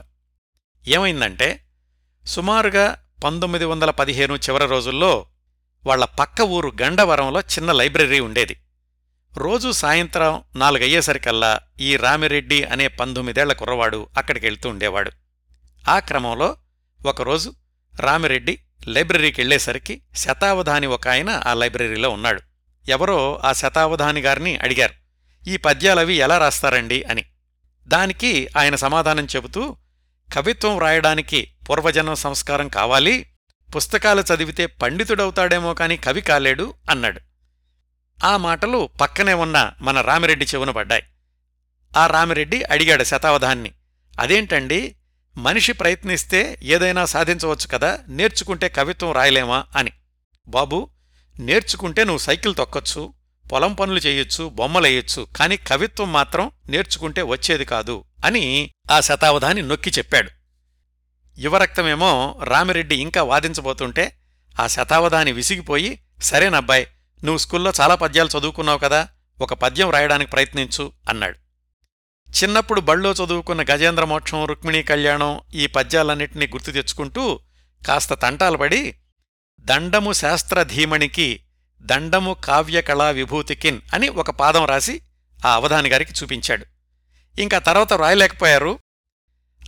[0.88, 1.66] ఏమైందంటే
[2.26, 5.26] సుమారుగా పంతొమ్మిది వందల పదిహేను చివరి రోజుల్లో
[5.86, 8.58] వాళ్ళ పక్క ఊరు గండవరంలో చిన్న లైబ్రరీ ఉండేది.
[9.38, 15.12] రోజూ సాయంత్రం నాలుగయ్యేసరికల్లా ఈ రామిరెడ్డి అనే పంతొమ్మిదేళ్ళ కుర్రవాడు అక్కడికెళ్తూ ఉండేవాడు.
[15.90, 16.58] ఆ క్రమంలో
[17.06, 17.54] ఒకరోజు
[18.00, 22.42] రామిరెడ్డి లైబ్రరీకెళ్ళేసరికి శతావధాని ఒక ఆయన ఆ లైబ్రరీలో ఉన్నాడు.
[22.90, 24.94] ఎవరో ఆ శతావధాని గారిని అడిగారు
[25.48, 27.04] ఈ పద్యాలవి ఎలా రాస్తారండి?
[27.04, 27.26] అని.
[27.88, 29.78] దానికి ఆయన సమాధానం చెబుతూ
[30.34, 33.26] కవిత్వం రాయడానికి పూర్వజన్మ సంస్కారం కావాలి
[33.76, 37.22] పుస్తకాలు చదివితే పండితుడవుతాడేమో కాని కవి కాలేడు అన్నాడు.
[38.24, 41.04] ఆ మాటలు పక్కనే ఉన్న మన రామిరెడ్డి చెవున పడ్డాయి.
[41.98, 43.72] ఆ రామిరెడ్డి అడిగాడు శతావధాన్ని.
[44.20, 44.96] అదేంటండి?
[45.38, 48.00] మనిషి ప్రయత్నిస్తే ఏదైనా సాధించవచ్చు కదా?
[48.08, 49.66] నేర్చుకుంటే కవిత్వం రాయలేమా?
[49.76, 49.92] అని.
[50.48, 50.90] బాబు
[51.40, 53.14] నేర్చుకుంటే నువ్వు సైకిల్ తొక్కొచ్చు
[53.52, 60.32] పొలం పనులు చేయొచ్చు బొమ్మలేయొచ్చు కాని కవిత్వం మాత్రం నేర్చుకుంటే వచ్చేది కాదు అని ఆ శతావధాని నొక్కి చెప్పాడు.
[61.40, 64.18] యువరక్తమేమో రామిరెడ్డి ఇంకా వాదించబోతుంటే
[64.60, 66.86] ఆ శతావధాని విసిగిపోయి సరేనబ్బాయ్
[67.24, 69.08] నువ్వు స్కూల్లో చాలా పద్యాలు చదువుకున్నావు కదా
[69.42, 71.38] ఒక పద్యం రాయడానికి ప్రయత్నించు అన్నాడు.
[72.30, 77.40] చిన్నప్పుడు బళ్ళో చదువుకున్న గజేంద్ర మోక్షం రుక్మిణీ కళ్యాణం ఈ పద్యాలన్నింటినీ గుర్తు తెచ్చుకుంటూ
[77.88, 78.96] కాస్త తంటాలు పడి
[79.60, 81.40] దండము శాస్త్రధీమణికి
[81.82, 85.02] దండము కావ్యకళా విభూతికిన్ అని ఒక పాదం రాసి
[85.46, 86.66] ఆ అవధాని గారికి చూపించాడు.
[87.42, 88.80] ఇంకా తర్వాత రాయలేకపోయారు.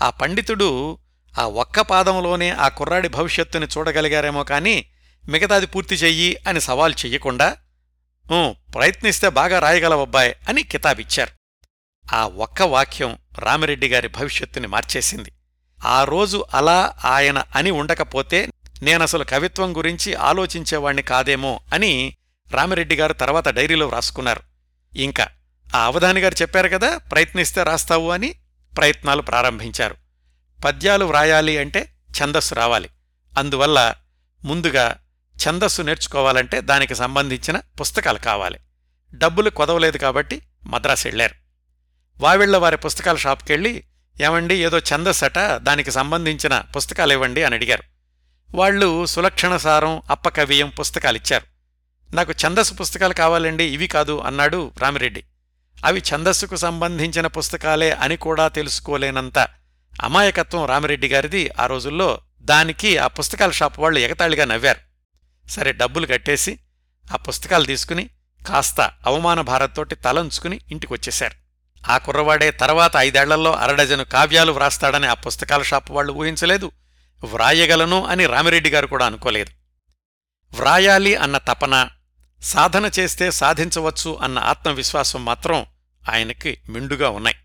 [0.04, 0.98] ఆ పండితుడు
[1.40, 4.86] ఆ ఒక్క పాదంలోనే ఆ కుర్రాడి భవిష్యత్తుని చూడగలిగారేమో కాని
[5.30, 7.58] మిగతాది పూర్తి చెయ్యి అని సవాల్ చెయ్యకుండా
[8.76, 11.32] ప్రయత్నిస్తే బాగా రాయగలవబ్బాయ్ అని కితాబిచ్చారు.
[12.16, 15.32] ఆ ఒక్క వాక్యం రామిరెడ్డి గారి భవిష్యత్తుని మార్చేసింది.
[15.86, 18.50] ఆ రోజు అలా ఆయన అని ఉండకపోతే
[18.82, 22.16] నేనసలు కవిత్వం గురించి ఆలోచించేవాణ్ణి కాదేమో అని
[22.52, 24.42] రామిరెడ్డి గారు తర్వాత డైరీలో వ్రాసుకున్నారు.
[24.96, 25.28] ఇంకా
[25.76, 28.36] ఆ అవధాని గారు చెప్పారు కదా ప్రయత్నిస్తే రాస్తావు అని
[28.78, 29.96] ప్రయత్నాలు ప్రారంభించారు.
[30.66, 32.90] పద్యాలు వ్రాయాలి అంటే ఛందస్సు రావాలి.
[33.38, 33.96] అందువల్ల
[34.46, 35.00] ముందుగా
[35.46, 38.60] ఛందస్సు నేర్చుకోవాలంటే దానికి సంబంధించిన పుస్తకాలు కావాలి.
[39.14, 41.36] డబ్బులు కొదవలేదు కాబట్టి మద్రాసు వెళ్ళారు.
[42.20, 43.84] వావిళ్ళ వారి పుస్తకాల షాప్కెళ్ళి
[44.22, 47.84] ఏమండి ఏదో ఛందస్సట దానికి సంబంధించిన పుస్తకాలు ఇవ్వండి అని అడిగారు.
[48.56, 51.46] వాళ్ళు సులక్షణసారం అప్పకవియం పుస్తకాలిచ్చారు
[52.16, 55.24] నాకు ఛందస్సు పుస్తకాలు కావాలండి ఇవి కాదు అన్నాడు రామిరెడ్డి.
[55.86, 59.40] అవి ఛందస్సుకు సంబంధించిన పుస్తకాలే అని కూడా తెలుసుకోలేనంత
[60.02, 62.22] అమాయకత్వం రామిరెడ్డి గారిది ఆ రోజుల్లో.
[62.42, 64.87] దానికి ఆ పుస్తకాల షాప్ వాళ్ళు ఎగతాళిగా నవ్వారు.
[65.50, 66.60] సరే డబ్బులు కట్టేసి
[67.12, 68.10] ఆ పుస్తకాలు తీసుకుని
[68.48, 71.48] కాస్త అవమాన భారత్తోటి తలంచుకుని ఇంటికొచ్చేశారు.
[71.92, 76.72] ఆ కుర్రవాడే తర్వాత ఐదేళ్ళలో అరడజను కావ్యాలు వ్రాస్తాడని ఆ పుస్తకాల షాపు వాళ్ళు ఊహించలేదు.
[77.24, 79.52] వ్రాయగలను అని రామిరెడ్డి గారు కూడా అనుకోలేదు.
[80.58, 81.90] వ్రాయాలి అన్న తపన
[82.42, 85.66] సాధన చేస్తే సాధించవచ్చు అన్న ఆత్మవిశ్వాసం మాత్రం
[86.10, 87.36] ఆయనకి మిండుగా ఉన్నాయి.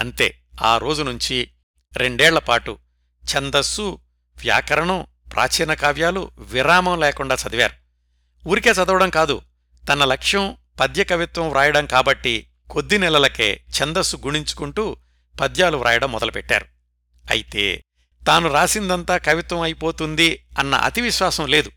[0.00, 1.50] అంతే ఆ రోజు నుంచి
[1.96, 2.78] రెండేళ్ళపాటు
[3.34, 3.98] ఛందస్సు
[4.38, 7.72] వ్యాకరణం ప్రాచీన కావ్యాలు విరామం లేకుండా చదివారు.
[8.48, 9.42] ఊరికే చదవడం కాదు
[9.88, 14.96] తన లక్ష్యం పద్య కవిత్వం వ్రాయడం కాబట్టి కొద్ది నెలలకే ఛందస్సు గుణించుకుంటూ
[15.40, 16.66] పద్యాలు వ్రాయడం మొదలుపెట్టారు.
[17.30, 17.84] అయితే
[18.26, 21.70] తాను రాసిందంతా కవిత్వం అయిపోతుంది అన్న అతి విశ్వాసం లేదు.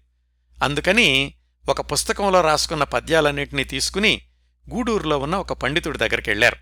[0.64, 1.34] అందుకని
[1.70, 4.22] ఒక పుస్తకంలో రాసుకున్న పద్యాలన్నింటినీ తీసుకుని
[4.74, 6.56] గూడూరులో ఉన్న ఒక పండితుడి దగ్గరికెళ్ళారు.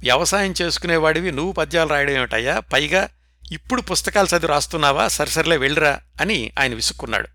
[0.00, 2.60] వ్యవసాయం చేసుకునేవాడివి నువ్వు పద్యాలు రాయడం ఏమిటయ్యా?
[2.60, 3.08] పైగా
[3.52, 5.08] ఇప్పుడు పుస్తకాలు చదివి రాస్తున్నావా?
[5.08, 7.28] సరిసరిలే వెళ్ళిరా అని ఆయన విసుక్కున్నాడు.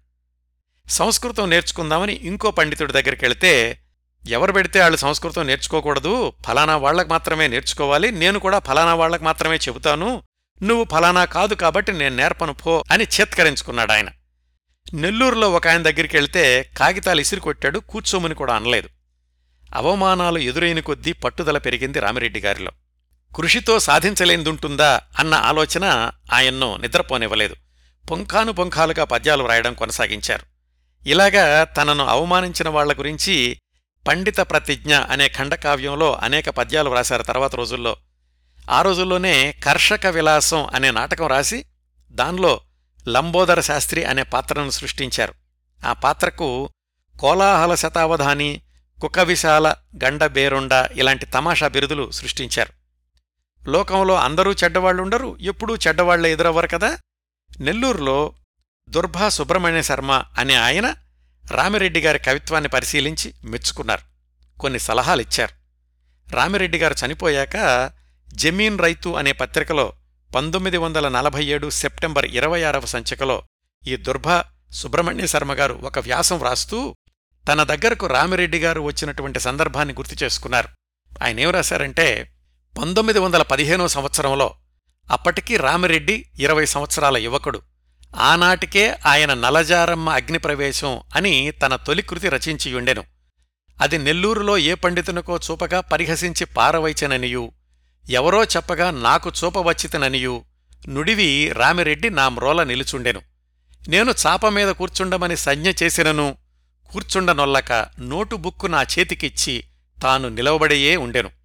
[0.90, 3.82] సంస్కృతం నేర్చుకుందామని ఇంకో పండితుడి దగ్గరికి వెళితే
[4.28, 6.34] ఎవరు పెడితే వాళ్ళు సంస్కృతం నేర్చుకోకూడదు?
[6.48, 8.12] ఫలానా వాళ్ళకు మాత్రమే నేర్చుకోవాలి.
[8.12, 10.24] నేను కూడా ఫలానా వాళ్ళకు మాత్రమే చెబుతాను.
[10.64, 14.10] నువ్వు ఫలానా కాదు కాబట్టి నేను నేర్పను పో అని చేత్కరించుకున్నాడు ఆయన.
[14.94, 18.90] నెల్లూరులో ఒక ఆయన దగ్గరికి వెళ్తే కాగితాలు ఇసిరి కొట్టాడు కూర్చోమని కూడా అనలేదు.
[19.76, 22.72] అవమానాలు ఎదురైన కొద్దీ పట్టుదల పెరిగింది రామిరెడ్డి గారిలో.
[23.36, 27.56] కృషితో సాధించలేందుంటుందా అన్న ఆలోచన ఆయన్ను నిద్రపోనివ్వలేదు.
[28.12, 30.44] పుంఖాను పుంఖాలుగా పద్యాలు వ్రాయడం కొనసాగించారు.
[31.10, 33.58] ఇలాగా తనను అవమానించిన వాళ్ళ గురించి
[34.08, 37.98] పండిత ప్రతిజ్ఞ అనే ఖండకావ్యంలో అనేక పద్యాలు వ్రాశారు తర్వాత రోజుల్లో.
[38.70, 41.66] ఆ రోజుల్లోనే కర్షక విలాసం అనే నాటకం రాసి
[42.12, 42.62] దానిలో
[43.08, 45.34] లంబోదర శాస్త్రి అనే పాత్రను సృష్టించారు.
[45.86, 46.70] ఆ పాత్రకు
[47.20, 48.62] కోలాహల శతావధాని
[49.02, 52.81] కుకవిశాల గండబేరుండ ఇలాంటి తమాషా బిరుదులు సృష్టించారు.
[53.68, 56.98] లోకంలో అందరూ చెడ్డవాళ్ళుండరు ఎప్పుడూ చెడ్డవాళ్ళే ఎదురవ్వరు కదా?
[57.60, 58.34] నెల్లూరులో
[58.90, 60.96] దుర్భా సుబ్రహ్మణ్య శర్మ అనే ఆయన
[61.52, 64.02] రామిరెడ్డి గారి కవిత్వాన్ని పరిశీలించి మెచ్చుకున్నారు.
[64.60, 65.54] కొన్ని సలహాలిచ్చారు
[66.32, 67.92] రామిరెడ్డి గారు చనిపోయాక
[68.34, 69.94] జమీన్ రైతు అనే పత్రికలో
[70.36, 73.44] పంతొమ్మిది వందల నలభై ఏడు సెప్టెంబర్ ఇరవై ఆరవ సంచికలో
[73.88, 76.96] ఈ దుర్భా సుబ్రహ్మణ్య శర్మ గారు ఒక వ్యాసం వ్రాస్తూ
[77.48, 80.70] తన దగ్గరకు రామిరెడ్డి గారు వచ్చినటువంటి సందర్భాన్ని గుర్తు చేసుకున్నారు.
[81.24, 82.32] ఆయనేం రాశారంటే
[82.78, 84.54] పంతొమ్మిది వందల పదిహేనో సంవత్సరంలో
[85.12, 87.62] అప్పటికి రామిరెడ్డి ఇరవై సంవత్సరాల యువకుడు.
[88.16, 93.04] ఆనాటికే ఆయన నలజారమ్మ అగ్నిప్రవేశం అని తన తొలి కృతి రచించియుండెను.
[93.82, 97.52] అది నెల్లూరులో ఏ పండితునికో చూపగా పరిహసించి పారవైచెననియు.
[98.10, 100.44] ఎవరో చెప్పగా నాకు చూపవచ్చితననియు.
[100.90, 103.22] నుడివి రామిరెడ్డి నా మ్రోల నిలుచుండెను.
[103.88, 106.36] నేను చాపమీద కూర్చుండమని సంజ్ఞ చేసినను.
[106.92, 109.64] కూర్చుండనొల్లక నోటు బుక్కు నా చేతికిచ్చి
[110.04, 111.41] తాను నిలవబడియే ఉండెను.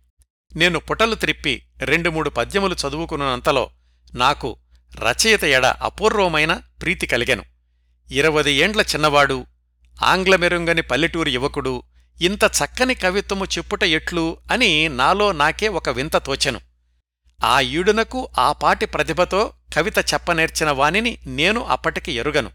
[0.57, 3.71] నేను పుటలు త్రిప్పి రెండు మూడు పద్యములు చదువుకున్నంతలో
[4.14, 4.57] నాకు
[4.95, 7.42] రచయిత ఎడ అపూర్వమైన ప్రీతి కలిగెను.
[8.11, 9.47] ఇరవది ఏండ్ల చిన్నవాడు
[10.03, 11.83] ఆంగ్లమెరుంగని పల్లెటూరి యువకుడు
[12.23, 16.61] ఇంత చక్కని కవిత్వము చెప్పుట ఎట్లు అని నాలో నాకే ఒక వింత తోచెను.
[17.45, 22.51] ఆ ఈడునకు ఆ పాటి ప్రతిభతో కవిత చెప్పనేర్చిన వానిని నేను అప్పటికి ఎరుగను.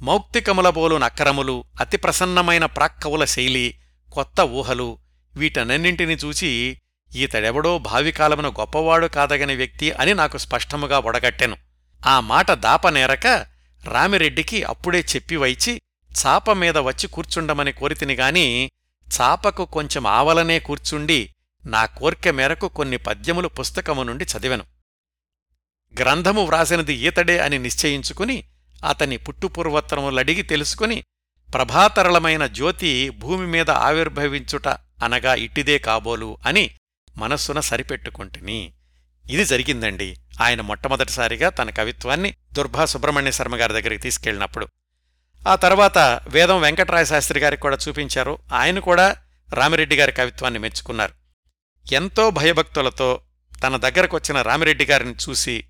[0.00, 3.78] మౌక్తికములబోలు నక్కరములు అతి ప్రసన్నమైన ప్రాక్కవుల శైలి
[4.12, 4.98] కొత్త ఊహలు
[5.36, 6.80] వీటనన్నింటినీ చూచి
[7.14, 11.56] ఈతడెవడో భావికాలమున గొప్పవాడు కాదగని వ్యక్తి అని నాకు స్పష్టముగా ఒడగట్టెను
[12.06, 13.26] ఆ మాట దాపనేరక
[13.84, 15.80] రామిరెడ్డికి అప్పుడే చెప్పి వైచి
[16.26, 18.70] చాప మీద వచ్చి కూర్చుండమని కోరితినిగాని
[19.06, 21.34] చాపకు కొంచెం ఆవలనే కూర్చుండి
[21.66, 24.64] నా కోర్కె మేరకు కొన్ని పద్యములు పుస్తకము నుండి చదివెను.
[26.00, 28.44] గ్రంథము వ్రాసినది ఈతడే అని నిశ్చయించుకుని
[28.88, 31.04] అతని పుట్టుపూర్వోత్తరములడిగి తెలుసుకుని
[31.54, 34.68] ప్రభాతరళమైన జ్యోతి భూమి మీద ఆవిర్భవించుట
[35.04, 36.70] అనగా ఇట్టిదే కాబోలు అని
[37.16, 38.72] మనస్సున సరిపెట్టుకుంటుని.
[39.30, 40.16] ఇది జరిగిందండి.
[40.40, 44.68] ఆయన మొట్టమొదటిసారిగా తన కవిత్వాన్ని దుర్భా సుబ్రహ్మణ్య శర్మ గారి దగ్గరికి తీసుకెళ్ళినప్పుడు.
[45.48, 45.98] ఆ తర్వాత
[46.28, 48.38] వేదం వెంకటరాయ శాస్త్రి గారికి కూడా చూపించారు.
[48.52, 49.16] ఆయన కూడా
[49.52, 51.12] రామిరెడ్డి గారి కవిత్వాన్ని మెచ్చుకున్నారు.
[51.92, 53.20] ఎంతో భయభక్తులతో
[53.62, 55.64] తన దగ్గరకొచ్చిన రామిరెడ్డి గారిని చూసి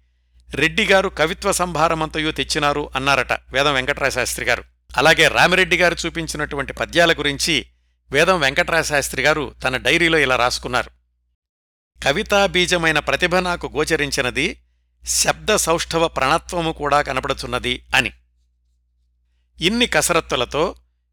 [0.55, 4.65] రెడ్డిగారు కవిత్వ సంభారమంతయు తెచ్చినారు అన్నారట వేదం వెంకటరాయ శాస్త్రి గారు.
[4.97, 7.67] అలాగే రామిరెడ్డి గారు చూపించినటువంటి పద్యాల గురించి
[8.11, 11.04] వేదం వెంకటరాయ శాస్త్రి గారు తన డైరీలో ఇలా రాసుకున్నారు.
[12.03, 14.47] కవితాబీజమైన ప్రతిభ నాకు గోచరించినది
[15.05, 18.11] శబ్ద సౌష్ఠవ ప్రణత్వము కూడా కనపడుచున్నది అని.
[19.59, 20.65] ఇన్ని కసరత్తులతో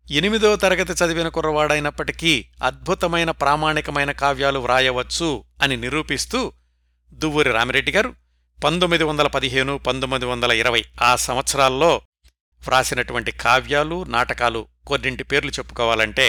[0.08, 5.30] ఎనిమిదో తరగతి చదివిన కుర్రవాడైనప్పటికీ అద్భుతమైన ప్రామాణికమైన కావ్యాలు వ్రాయవచ్చు
[5.62, 6.40] అని నిరూపిస్తూ
[7.14, 8.10] దువ్వూరి రామిరెడ్డి గారు
[8.60, 11.92] పంతొమ్మిది వందల పదిహేను పంతొమ్మిది వందల ఇరవై ఆ సంవత్సరాల్లో
[12.62, 16.28] వ్రాసినటువంటి కావ్యాలు నాటకాలు కొన్నింటి పేర్లు చెప్పుకోవాలంటే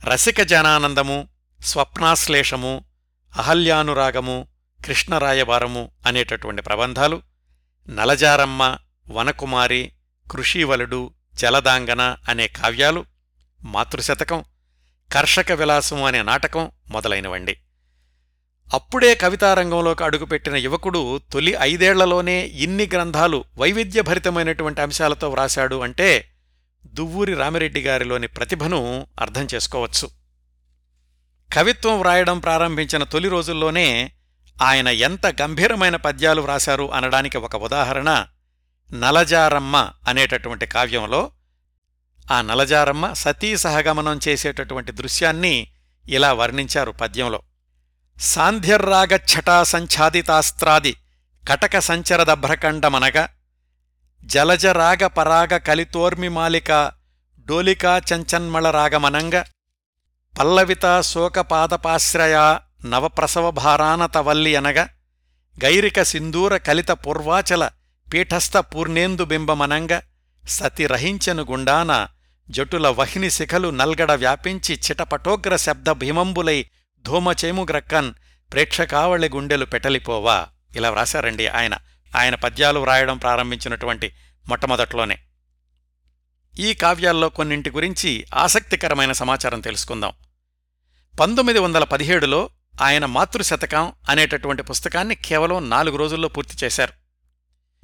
[0.00, 1.18] రసిక జనానందము
[1.60, 2.72] స్వప్నాశ్లేషము
[3.36, 4.48] అహల్యానురాగము
[4.84, 7.22] కృష్ణరాయవారము అనేటటువంటి ప్రబంధాలు
[7.88, 8.78] నలజారమ్మ
[9.10, 9.92] వనకుమారి
[10.30, 13.04] కృషివలుడు జలదాంగన అనే కావ్యాలు
[13.64, 14.44] మాతృశతకం
[15.12, 17.56] కర్షక విలాసం అనే నాటకం మొదలైనవండి.
[18.74, 26.28] అప్పుడే కవితారంగంలోకి అడుగుపెట్టిన యువకుడు తొలి ఐదేళ్ళలోనే ఇన్ని గ్రంథాలు వైవిధ్యభరితమైనటువంటి అంశాలతో వ్రాశాడు అంటే
[26.86, 30.23] దువ్వూరి రామిరెడ్డి గారిలోని ప్రతిభను అర్థం చేసుకోవచ్చు.
[31.52, 34.12] కవిత్వం వ్రాయడం ప్రారంభించిన తొలి రోజుల్లోనే
[34.62, 38.26] ఆయన ఎంత గంభీరమైన పద్యాలు వ్రాశారు అనడానికి ఒక ఉదాహరణ
[38.92, 41.30] నలజారమ్మ అనేటటువంటి కావ్యంలో
[42.32, 45.68] ఆ నలజారమ్మ సతీ సహగమనం చేసేటటువంటి దృశ్యాన్ని
[46.08, 47.42] ఇలా వర్ణించారు పద్యంలో.
[48.20, 50.96] సాంధ్యర్రాగఛటా సంఛాదితాస్త్రాది
[51.48, 53.26] కటక సంచరదభ్రకండమనగ
[54.24, 56.92] జలజరాగ పరాగ కలితోర్మిమాలిక
[57.38, 58.00] డోలికా
[60.38, 64.82] చంచన్మళరాగమనంగ పల్లవిత శోకపాదపాశ్రయా నవప్రసవభారానతవల్లి అనగ
[65.64, 67.70] గైరిక సింధూర కలిత పూర్వాచల
[68.12, 70.00] పీఠస్థ పూర్ణేందుబింబమనంగ
[70.48, 72.08] సతిరహించెను గుండాన
[72.50, 76.66] జటుల వహిని శిఖలు నల్గడ వ్యాపించి చిటపటోగ్ర శబ్ద భీమంబులై
[77.02, 78.14] ధూమచేముగ్రక్కన్
[78.52, 80.46] ప్రేక్షకావళి గుండెలు పెటలిపోవా?
[80.76, 81.78] ఇలా వ్రాశారండి ఆయన.
[82.16, 84.14] ఆయన పద్యాలు వ్రాయడం ప్రారంభించినటువంటి
[84.48, 85.18] మొట్టమొదట్లోనే.
[86.58, 90.12] ఈ కావ్యాల్లో కొన్నింటి గురించి ఆసక్తికరమైన సమాచారం తెలుసుకుందాం.
[91.20, 92.50] పంతొమ్మిది వందల పదిహేడులో
[92.82, 96.92] ఆయన మాతృశతకం అనేటటువంటి పుస్తకాన్ని కేవలం నాలుగు రోజుల్లో పూర్తి చేశారు.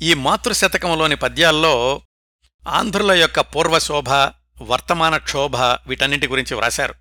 [0.02, 2.02] ఈ మాతృశతకంలోని పద్యాల్లో
[2.68, 4.08] ఆంధ్రుల యొక్క పూర్వశోభ
[4.62, 6.94] వర్తమాన క్షోభ వీటన్నింటి గురించి వ్రాశారు.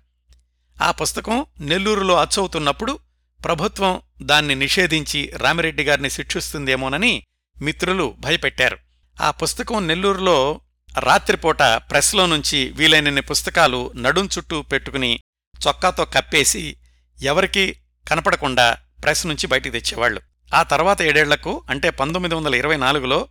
[0.82, 2.98] ఆ పుస్తకం నెల్లూరులో అచ్చవుతున్నప్పుడు
[3.44, 7.22] ప్రభుత్వం దాన్ని నిషేధించి రామిరెడ్డి గారిని శిక్షిస్తుందేమోనని
[7.62, 8.78] మిత్రులు భయపెట్టారు.
[9.20, 10.60] ఆ పుస్తకం నెల్లూరులో
[10.98, 15.20] రాత్రిపూట ప్రెస్లో నుంచి వీలైనన్ని పుస్తకాలు నడుం చుట్టూ పెట్టుకుని
[15.68, 16.76] చొక్కాతో కప్పేసి
[17.22, 17.76] ఎవరికీ
[18.08, 20.20] కనపడకుండా ప్రెస్ నుంచి బయటికి తెచ్చేవాళ్ళు
[20.54, 23.28] ఆ తర్వాత ఏడేళ్ళకు అంటే పంతొమ్మిది వందల ఇరవై నాలుగులో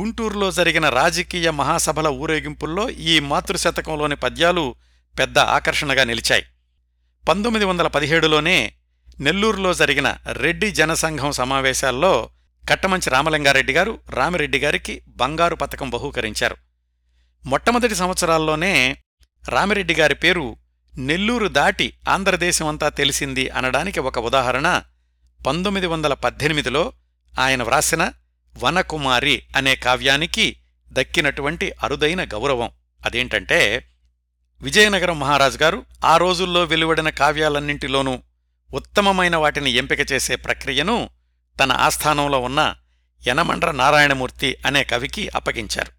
[0.00, 4.74] గుంటూరులో జరిగిన రాజకీయ మహాసభల ఊరేగింపుల్లో ఈ మాతృశతకంలోని పద్యాలు
[5.18, 6.42] పెద్ద ఆకర్షణగా నిలిచాయి.
[7.28, 8.72] పంతొమ్మిది వందల పదిహేడులోనే
[9.20, 12.30] నెల్లూరులో జరిగిన రెడ్డి జనసంఘం సమావేశాల్లో
[12.70, 16.56] కట్టమంచి రామలింగారెడ్డి గారు రామిరెడ్డి గారికి బంగారు పతకం బహూకరించారు.
[17.46, 18.96] మొట్టమొదటి సంవత్సరాల్లోనే
[19.48, 20.56] రామిరెడ్డి గారి పేరు
[20.98, 24.82] నెల్లూరు దాటి ఆంధ్రదేశమంతా తెలిసింది అనడానికి ఒక ఉదాహరణ
[25.46, 26.92] పంతొమ్మిది వందల పద్దెనిమిదిలో
[27.38, 28.12] ఆయన వ్రాసిన
[28.58, 30.56] వనకుమారి అనే కావ్యానికి
[30.88, 32.70] దక్కినటువంటి అరుదైన గౌరవం.
[33.06, 33.88] అదేంటంటే
[34.60, 38.22] విజయనగరం మహారాజు గారు ఆ రోజుల్లో వెలువడిన కావ్యాలన్నింటిలోనూ
[38.74, 41.10] ఉత్తమమైన వాటిని ఎంపిక చేసే ప్రక్రియను
[41.60, 42.74] తన ఆస్థానంలో ఉన్న
[43.28, 45.97] యనమండ్ర నారాయణమూర్తి అనే కవికి అప్పగించారు.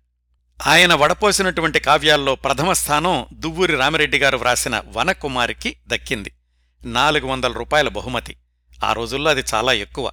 [0.68, 6.34] ఆయన వడపోసినటువంటి కావ్యాల్లో ప్రథమ స్థానం దువ్వూరి రామిరెడ్డి గారు వ్రాసిన వనకుమారికి దక్కింది.
[6.86, 8.36] నాలుగు వందల రూపాయల బహుమతి.
[8.84, 10.12] ఆ రోజుల్లో అది చాలా ఎక్కువ.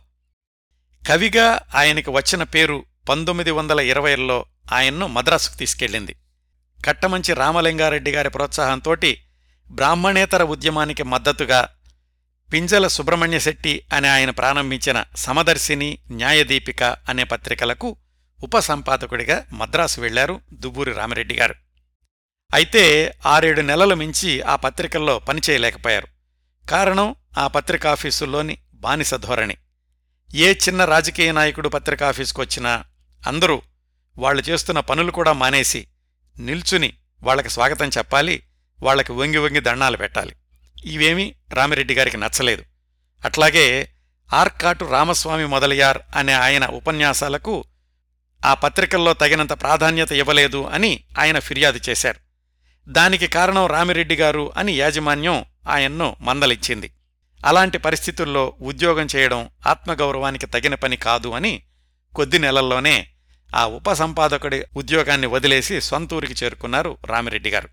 [1.08, 6.16] కవిగా ఆయనకి వచ్చిన పేరు పంతొమ్మిది వందల ఇరవైలో ఆయన్ను మద్రాసుకు తీసుకెళ్ళింది.
[6.86, 9.20] కట్టమంచి రామలింగారెడ్డి గారి ప్రోత్సాహంతోటి
[9.70, 11.68] బ్రాహ్మణేతర ఉద్యమానికి మద్దతుగా
[12.52, 17.96] పింజల సుబ్రహ్మణ్యశెట్టి అని అనే ఆయన ప్రారంభించిన సమదర్శిని న్యాయదీపిక అనే పత్రికలకు
[18.42, 21.54] ఉపసంపాదకుడిగా మద్రాసు వెళ్ళారు దుబ్బూరి రామిరెడ్డి గారు.
[22.54, 26.06] అయితే ఆరేడు నెలలు మించి ఆ పత్రికల్లో పనిచేయలేకపోయారు.
[26.70, 29.56] కారణం ఆ పత్రికాఫీసుల్లోని బానిస ధోరణి.
[30.34, 32.84] ఏ చిన్న రాజకీయ నాయకుడు పత్రికాఫీసుకొచ్చినా
[33.26, 33.62] అందరూ
[34.18, 35.88] వాళ్ళు చేస్తున్న పనులు కూడా మానేసి
[36.38, 38.42] నిల్చుని వాళ్ళకి స్వాగతం చెప్పాలి
[38.82, 40.36] వాళ్ళకి వంగి వంగి దండాలు పెట్టాలి.
[40.84, 42.64] ఇవేమీ రామిరెడ్డి గారికి నచ్చలేదు.
[43.24, 43.90] అట్లాగే
[44.34, 47.64] ఆర్కాటు రామస్వామి మొదలయార్ అనే ఆయన ఉపన్యాసాలకు
[48.46, 52.20] ఆ పత్రికల్లో తగినంత ప్రాధాన్యత ఇవ్వలేదు అని ఆయన ఫిర్యాదు చేశారు.
[52.88, 56.92] దానికి కారణం రామిరెడ్డి గారు అని యాజమాన్యం ఆయన్ను మందలిచ్చింది
[57.44, 61.62] అలాంటి పరిస్థితుల్లో ఉద్యోగం చేయడం ఆత్మగౌరవానికి తగిన పని కాదు అని
[62.14, 63.08] కొద్ది నెలల్లోనే
[63.56, 67.68] ఆ ఉపసంపాదకుడి ఉద్యోగాన్ని వదిలేసి సొంతూరికి చేరుకున్నారు రామిరెడ్డి గారు.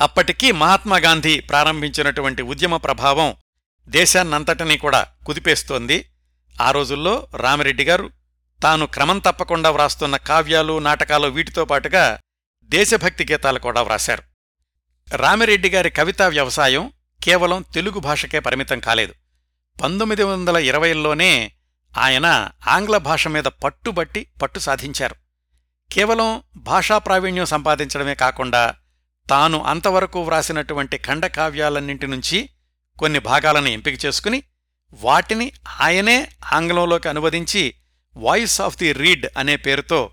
[0.00, 3.36] అప్పటికీ మహాత్మాగాంధీ ప్రారంభించినటువంటి ఉద్యమ ప్రభావం
[3.88, 6.08] దేశాన్నంతటినీ కూడా కుదిపేస్తోంది.
[6.60, 8.10] ఆ రోజుల్లో రామిరెడ్డి గారు
[8.62, 12.18] తాను క్రమం తప్పకుండా వ్రాస్తున్న కావ్యాలు నాటకాలు వీటితో పాటుగా
[12.64, 14.22] దేశభక్తి గీతాలు కూడా వ్రాశారు.
[15.16, 16.92] రామిరెడ్డి గారి కవితా వ్యవసాయం
[17.24, 19.14] కేవలం తెలుగు భాషకే పరిమితం కాలేదు.
[19.82, 21.52] పంతొమ్మిది వందల ఇరవైలోనే
[21.98, 25.14] ఆయన ఆంగ్ల భాష మీద పట్టుబట్టి పట్టు సాధించారు.
[25.92, 28.74] కేవలం భాషా ప్రావీణ్యం సంపాదించడమే కాకుండా
[29.30, 32.48] తాను అంతవరకు వ్రాసినటువంటి ఖండకావ్యాలన్నింటి నుంచి
[32.98, 34.42] కొన్ని భాగాలను ఎంపిక చేసుకుని
[34.92, 37.74] వాటిని ఆయనే ఆంగ్లంలోకి అనువదించి
[38.16, 40.10] వాయిస్ ఆఫ్ ది రీడ్ అనే పేరుతో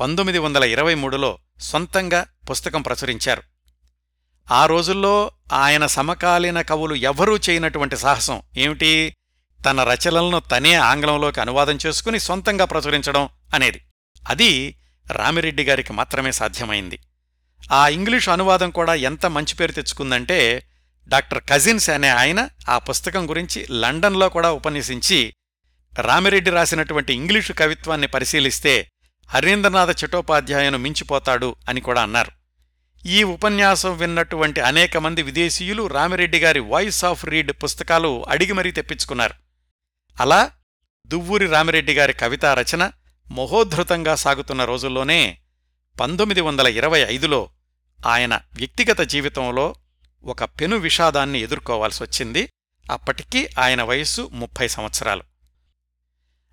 [0.00, 3.42] పంతొమ్మిది వందల ఇరవై మూడులో సొంతంగా పుస్తకం ప్రచురించారు.
[4.52, 9.16] ఆ రోజుల్లో ఆయన సమకాలీన కవులు ఎవరూ చేయనటువంటి సాహసం ఏమిటి?
[9.70, 13.80] తన రచనలను తనే ఆంగ్లంలోకి అనువాదం చేసుకుని సొంతంగా ప్రచురించడం అనేది.
[14.28, 14.78] అది
[15.10, 16.98] రామిరెడ్డి గారికి మాత్రమే సాధ్యమైంది.
[17.72, 20.66] ఆ ఇంగ్లీషు అనువాదం కూడా ఎంత మంచి పేరు తెచ్చుకుందంటే
[21.08, 25.34] డాక్టర్ కజిన్స్ అనే ఆయన ఆ పుస్తకం గురించి లండన్లో కూడా ఉపన్యసించి
[25.98, 28.88] రామిరెడ్డి రాసినటువంటి ఇంగ్లీషు కవిత్వాన్ని పరిశీలిస్తే
[29.28, 32.30] హరీంద్రనాథ చటోపాధ్యాయను మించిపోతాడు అని కూడా అన్నారు.
[33.06, 39.34] ఈ ఉపన్యాసం విన్నటువంటి అనేక మంది విదేశీయులు రామిరెడ్డి గారి వాయిస్ ఆఫ్ రీడ్ పుస్తకాలు అడిగి మరీ తెప్పించుకున్నారు.
[40.20, 40.50] అలా
[41.06, 42.92] దువ్వూరి రామిరెడ్డి గారి కవితా రచన
[43.32, 45.38] మహోద్ధృతంగా సాగుతున్న రోజుల్లోనే
[46.00, 47.50] పంతొమ్మిది వందల ఇరవై ఐదులో
[48.06, 49.74] ఆయన వ్యక్తిగత జీవితంలో
[50.24, 52.48] ఒక పెను విషాదాన్ని ఎదుర్కోవాల్సొచ్చింది.
[52.90, 55.31] అప్పటికీ ఆయన వయస్సు ముప్పై సంవత్సరాలు.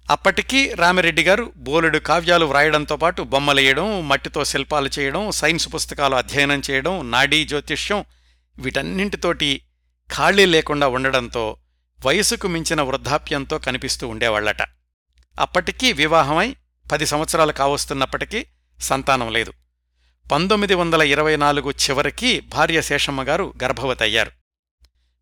[0.09, 7.11] అప్పటికీ రామిరెడ్డి గారు బోలెడు కావ్యాలు వ్రాయడంతో పాటు బొమ్మలేయడం మట్టితో శిల్పాలు చేయడం సైన్స్ పుస్తకాలు అధ్యయనం చేయడం
[7.11, 8.05] నాడీ జ్యోతిష్యం
[8.59, 9.61] వీటన్నింటితోటి
[10.13, 11.57] ఖాళీ లేకుండా ఉండడంతో
[12.05, 14.61] వయసుకు మించిన వృద్ధాప్యంతో కనిపిస్తూ ఉండేవాళ్ళట
[15.39, 16.55] అప్పటికీ వివాహమై
[16.91, 18.45] పది సంవత్సరాలు కావస్తున్నప్పటికీ
[18.79, 19.53] సంతానం లేదు.
[20.31, 24.31] పంతొమ్మిది వందల ఇరవై నాలుగు చివరికి భార్య శేషమ్మగారు గర్భవతయ్యారు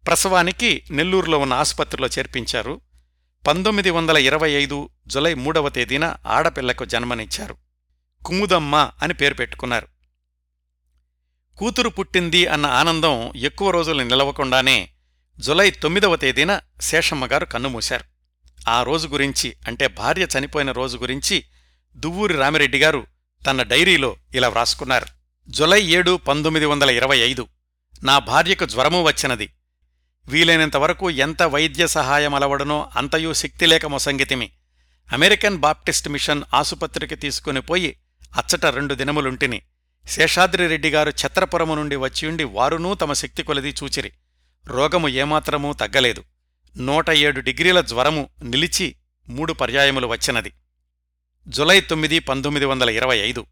[0.05, 2.81] ప్రసవానికి నెల్లూరులో ఉన్న ఆసుపత్రిలో చేర్పించారు.
[3.47, 7.57] పంతొమ్మిది వందల ఇరవై ఐదు జులై మూడవ తేదీన ఆడపిల్లకు జన్మనిచ్చారు.
[8.25, 9.87] కుముదమ్మ అని పేరు పెట్టుకున్నారు.
[11.57, 14.89] కూతురు పుట్టింది అన్న ఆనందం ఎక్కువ రోజులు నిలవకుండానే
[15.39, 18.03] జులై తొమ్మిదవ తేదీన శేషమ్మగారు కన్నుమూశారు.
[18.69, 21.43] ఆ రోజు గురించి అంటే భార్య చనిపోయిన రోజు గురించి
[21.95, 23.07] దువ్వూరి రామిరెడ్డి గారు
[23.45, 25.05] తన డైరీలో ఇలా వ్రాసుకున్నారు.
[25.49, 27.47] జులై ఏడు పంతొమ్మిది వందల ఇరవై ఐదు
[28.03, 29.49] నా భార్యకు జ్వరము వచ్చినది.
[30.27, 34.51] వీలైనంతవరకు ఎంత వైద్య సహాయం అలవడనో అంతయూ శక్తిలేక మొసంగితిమి.
[35.13, 37.99] అమెరికన్ బాప్టిస్ట్ మిషన్ ఆసుపత్రికి తీసుకుని పోయి
[38.37, 39.61] అచ్చట రెండు దినములుంటిని.
[40.07, 44.11] శేషాద్రిరెడ్డిగారు ఛత్రపురము నుండి వచ్చియుండి వారునూ తమ శక్తి కొలది చూచిరి.
[44.67, 46.23] రోగము ఏమాత్రమూ తగ్గలేదు.
[46.77, 48.95] నూట ఏడు డిగ్రీల జ్వరము నిలిచి
[49.29, 50.53] మూడు పర్యాయములు వచ్చినది.
[51.47, 53.45] జులై తొమ్మిది పంతొమ్మిది వందల ఇరవై ఐదు.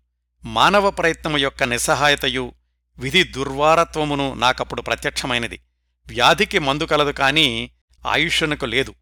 [0.46, 2.54] మానవ ప్రయత్నము యొక్క నిస్సహాయతయు
[2.98, 5.60] విధి దుర్వారత్వమును నాకప్పుడు ప్రత్యక్షమైనది.
[6.08, 7.70] వ్యాధికి మందు కలదు కాని
[8.08, 8.94] ఆయుష్యునకు లేదు.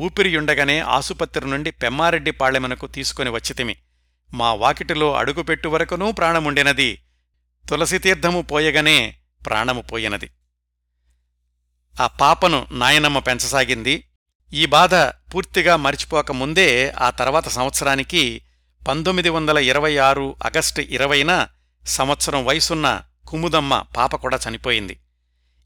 [0.00, 3.76] ఊపిరియుండగానే ఆసుపత్రి నుండి పెమ్మారెడ్డి పాళెమనకు తీసుకుని వచ్చితిమి.
[4.34, 7.02] మా వాకిటిలో అడుగుపెట్టు వరకునూ ప్రాణముండినది.
[7.70, 9.16] తులసితీర్థము పోయగనే
[9.46, 10.30] ప్రాణము పోయినది.
[12.00, 14.04] ఆ పాపను నాయనమ్మ పెంచసాగింది.
[14.52, 18.42] ఈ బాధ పూర్తిగా మరిచిపోకముందే ఆ తర్వాత సంవత్సరానికి
[18.88, 21.48] పంతొమ్మిది వందల ఇరవై ఆరు ఆగస్టు ఇరవైన
[21.86, 25.00] సంవత్సరం వయసున్న కుముదమ్మ పాప కూడా చనిపోయింది.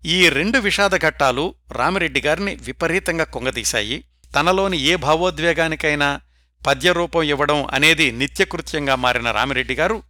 [0.04, 4.04] ఈ రెండు విషాద ఘట్టాలు రామిరెడ్డి గారిని విపరీతంగా కొంగదీశాయి.
[4.36, 6.20] తనలోని ఏ భావోద్వేగానికైనా
[6.66, 10.02] పద్యరూపం ఇవ్వడం అనేది నిత్యకృత్యంగా మారిన రామిరెడ్డి గారు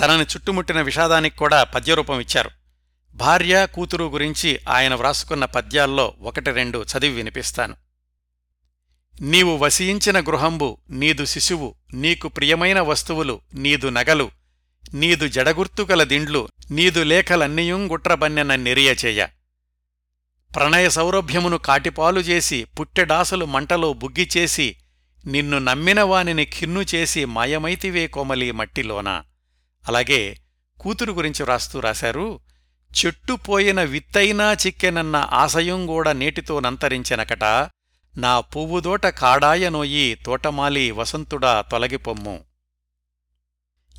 [0.00, 2.50] తనని చుట్టుముట్టిన విషాదానికి కూడా పద్యరూపం ఇచ్చారు.
[3.14, 7.76] భార్య కూతురు గురించి ఆయన వ్రాసుకున్న పద్యాల్లో ఒకటి రెండు చదివి వినిపిస్తాను.
[9.20, 14.30] నీవు వసించిన గృహంబు నీదు శిశువు నీకు ప్రియమైన వస్తువులు నీదు నగలు
[14.94, 19.26] నీదు జడగుర్తుగల దిండ్లు నీదు లేఖలన్నీయుంగుట్రబన్నెన నిరియచేయ.
[20.56, 24.76] ప్రణయ సౌరభ్యమును కాటిపాలు చేసి పుట్టెడాసలు మంటలో బుగ్గిచేసి
[25.26, 29.22] నిన్ను నమ్మిన వానిని ఖిన్ను చేసి మాయమైతివే కోమలి మట్టిలోన.
[29.88, 30.36] అలాగే
[30.80, 32.40] కూతురు గురించి వ్రాస్తూ రాశారు
[32.92, 37.44] చెట్టుపోయిన విత్తైనా చిక్కెనన్న ఆశయంగూడ నేటితో నంతరించెనకట
[38.16, 42.44] నా పువ్వుదోట కాడాయనోయి తోటమాలి వసంతుడా తొలగిపొమ్ము.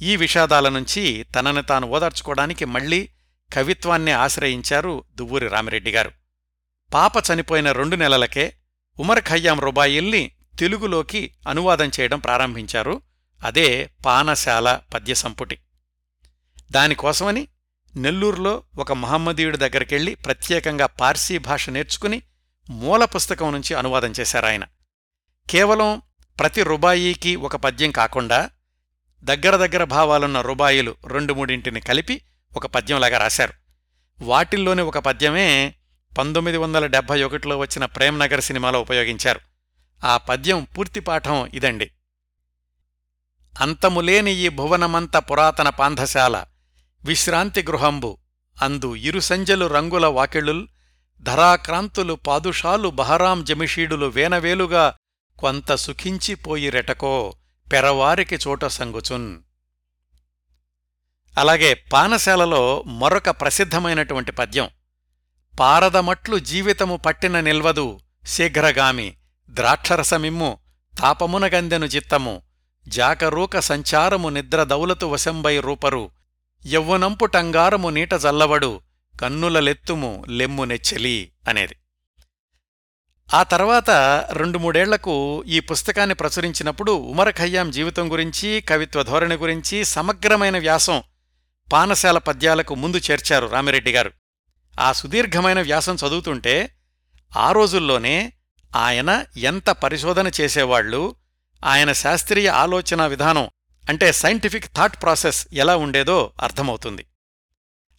[0.01, 3.09] ఈ విషాదాల నుంచి తనని తాను ఓదార్చుకోవడానికి మళ్ళీ
[3.53, 6.16] కవిత్వాన్నే ఆశ్రయించారు దువ్వూరి రామిరెడ్డి గారు
[6.93, 8.53] పాప చనిపోయిన రెండు నెలలకే
[8.99, 13.01] ఉమర్ ఖయ్యాం రుబాయిల్ని తెలుగులోకి అనువాదం చేయడం ప్రారంభించారు.
[13.43, 15.57] అదే పానశాల పద్య సంపుటి
[16.71, 17.47] దానికోసమని
[17.95, 22.21] నెల్లూరులో ఒక మహమ్మదీయుడి దగ్గరికెళ్ళి ప్రత్యేకంగా పార్సీ భాష నేర్చుకుని
[22.69, 24.63] మూల పుస్తకం నుంచి అనువాదం చేశారాయన
[25.49, 26.01] కేవలం
[26.39, 28.49] ప్రతి రుబాయీకి ఒక పద్యం కాకుండా
[29.23, 32.21] దగ్గర దగ్గర భావాలున్న రుబాయిలు రెండు మూడింటిని కలిపి
[32.55, 33.53] ఒక పద్యంలాగా రాశారు.
[34.21, 35.75] వాటిల్లోని ఒక పద్యమే
[36.17, 39.39] పంతొమ్మిది వందల డెబ్భై ఒకటిలో వచ్చిన ప్రేమ్నగర్ సినిమాలో ఉపయోగించారు.
[40.03, 41.91] ఆ పద్యం పూర్తి పాఠం ఇదండి.
[43.61, 46.45] అంతములేని ఈ భువనమంత పురాతన పాంధశాల
[47.05, 48.17] విశ్రాంతి గృహంబు
[48.61, 50.67] అందు ఇరుసంజలు రంగుల వాకిళుల్
[51.21, 54.95] ధరాక్రాంతులు పాదుషాలు బహరాం జమిషీడులు వేనవేలుగా
[55.39, 57.33] కొంత సుఖించిపోయిరెటకో
[57.71, 59.39] పెరవారికి చోట సంగుచున్.
[61.37, 64.69] అలాగే పానశాలలో మరొక ప్రసిద్ధమైనటువంటి పద్యం
[65.59, 69.15] పారదమట్లు జీవితము పట్టిన నిల్వదు శీఘ్రగామి.
[69.49, 70.57] ద్రాక్షరసమిమ్ము
[70.99, 72.41] తాపమునగందెను చిత్తము.
[72.87, 76.11] జాకరూక సంచారము నిద్ర దౌలతు వశంబై రూపరు.
[76.67, 78.81] యవ్వనంపు టంగారము నీట జల్లవడు
[79.21, 81.75] కన్నులలెత్తుము లెమ్ము నెచ్చెలి అనేది.
[83.33, 83.89] ఆ తర్వాత
[84.31, 91.03] రెండు మూడేళ్ళకు ఈ పుస్తకాన్ని ప్రచురించినప్పుడు ఉమర్ ఖయ్యాం జీవితం గురించి కవిత్వ ధోరణి గురించి సమగ్రమైన వ్యాసం
[91.73, 94.11] పానశాల పద్యాలకు ముందు చేర్చారు రామిరెడ్డి గారు.
[94.79, 96.75] ఆ సుదీర్ఘమైన వ్యాసం చదువుతుంటే
[97.37, 98.33] ఆ రోజుల్లోనే
[98.75, 101.15] ఆయన ఎంత పరిశోధన చేసేవాళ్ళు
[101.65, 103.49] ఆయన శాస్త్రీయ ఆలోచన విధానం
[103.89, 107.05] అంటే సైంటిఫిక్ థాట్ ప్రాసెస్ ఎలా ఉండేదో అర్థమవుతుంది.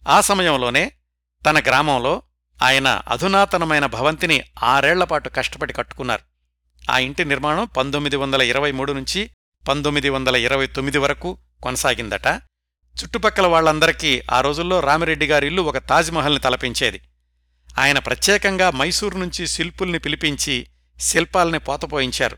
[0.07, 0.91] ఆ సమయంలోనే
[1.45, 2.21] తన గ్రామంలో
[2.63, 6.21] ఆయన అధునాతనమైన భవంతిని ఆరేళ్ళపాటు కష్టపడి కట్టుకున్నారు.
[6.91, 9.29] ఆ ఇంటి నిర్మాణం పంతొమ్మిది వందల ఇరవై మూడు నుంచి
[9.67, 12.41] పంతొమ్మిది వందల ఇరవై తొమ్మిది వరకు కొనసాగిందట.
[13.03, 17.01] చుట్టుపక్కల వాళ్ళందరికీ ఆ రోజుల్లో రామిరెడ్డి గారి ఇల్లు ఒక తాజ్మహల్ని తలపించేది.
[17.79, 20.67] ఆయన ప్రత్యేకంగా మైసూరు నుంచి శిల్పుల్ని పిలిపించి
[20.99, 22.37] శిల్పాల్ని పోతపోయించారు.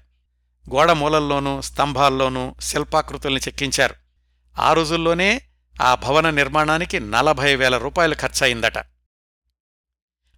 [0.76, 3.96] గోడ మూలల్లోనూ స్తంభాల్లోనూ శిల్పాకృతుల్ని చెక్కించారు.
[4.60, 5.42] ఆ రోజుల్లోనే
[5.82, 8.78] ఆ భవన నిర్మాణానికి నలభై వేల రూపాయలు ఖర్చయిందట.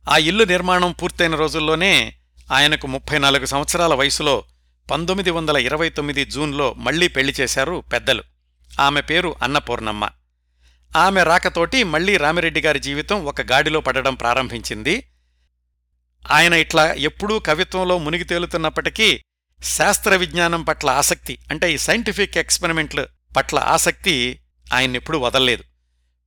[0.09, 2.15] ఆ ఇల్లు నిర్మాణం పూర్తయిన రోజుల్లోనే
[2.51, 4.43] ఆయనకు ముప్పై నాలుగు సంవత్సరాల వయసులో
[4.91, 8.23] పంతొమ్మిది వందల ఇరవై తొమ్మిది జూన్లో మళ్ళీ పెళ్ళి చేశారు పెద్దలు.
[8.79, 10.09] ఆమె పేరు అన్నపూర్ణమ్మ.
[10.97, 15.09] ఆమె రాకతోటి మళ్ళీ రామిరెడ్డి గారి జీవితం ఒక గాడిలో పడడం ప్రారంభించింది.
[16.31, 19.21] ఆయన ఇట్లా ఎప్పుడూ కవిత్వంలో మునిగి తేలుతున్నప్పటికీ
[19.63, 23.05] శాస్త్ర విజ్ఞానం పట్ల ఆసక్తి అంటే ఈ సైంటిఫిక్ ఎక్స్పెరిమెంట్ల
[23.37, 24.39] పట్ల ఆసక్తి
[24.73, 25.63] ఆయన్నెప్పుడూ వదల్లేదు.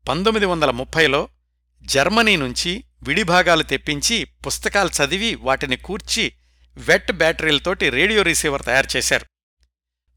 [0.08, 1.28] పంతొమ్మిది వందల ముప్పైలో
[1.82, 6.32] జర్మనీ నుంచి విడిభాగాలు తెప్పించి పుస్తకాలు చదివి వాటిని కూర్చి
[6.76, 9.26] వెట్ బ్యాటరీలతోటి రేడియో రిసీవర్ తయారు చేశారు.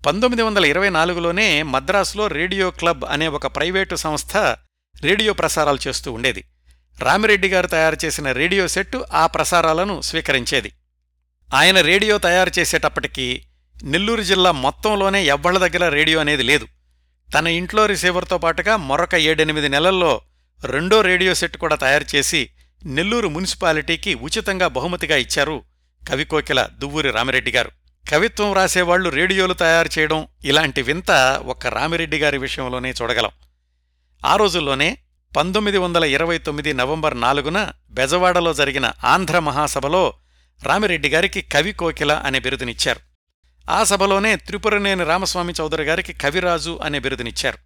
[0.05, 4.37] పంతొమ్మిది వందల ఇరవై నాలుగులోనే మద్రాసులో రేడియో క్లబ్ అనే ఒక ప్రైవేటు సంస్థ
[5.01, 6.43] రేడియో ప్రసారాలు చేస్తూ ఉండేది.
[6.99, 10.71] రామిరెడ్డి గారు తయారు చేసిన రేడియో సెట్టు ఆ ప్రసారాలను స్వీకరించేది.
[11.53, 13.43] ఆయన రేడియో తయారు చేసేటప్పటికీ
[13.83, 16.67] నెల్లూరు జిల్లా మొత్తంలోనే ఎవ్వళ్ళ దగ్గర రేడియో అనేది లేదు.
[17.33, 20.21] తన ఇంట్లో రిసీవర్తో పాటుగా మరొక ఏడెనిమిది నెలల్లో
[20.65, 22.49] రెండో రేడియో సెట్ కూడా తయారు చేసి
[22.85, 25.63] నెల్లూరు మున్సిపాలిటీకి ఉచితంగా బహుమతిగా ఇచ్చారు
[26.09, 27.71] కవికోకిల దువ్వూరి రామిరెడ్డి గారు.
[28.09, 31.11] కవిత్వం రాసేవాళ్ళు రేడియోలు తయారు చేయడం ఇలాంటి వింత
[31.45, 33.29] ఒక్క రామిరెడ్డి గారి విషయంలోనే చూడగలం.
[34.25, 34.97] ఆ రోజుల్లోనే
[35.37, 40.13] పంతొమ్మిది వందల ఇరవై తొమ్మిది నవంబర్ నాలుగున బెజవాడలో జరిగిన ఆంధ్ర మహాసభలో
[40.63, 42.99] రామిరెడ్డి గారికి కవి కోకిల అనే బిరుదునిచ్చారు.
[43.69, 47.57] ఆ సభలోనే త్రిపురనేని రామస్వామి చౌదరి గారికి కవిరాజు అనే బిరుదునిచ్చారు.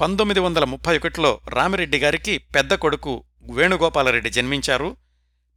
[0.00, 4.96] పంతొమ్మిది వందల ముప్పై ఒకటిలో రామిరెడ్డి గారికి పెద్ద కొడుకు వేణుగోపాలరెడ్డి జన్మించారు.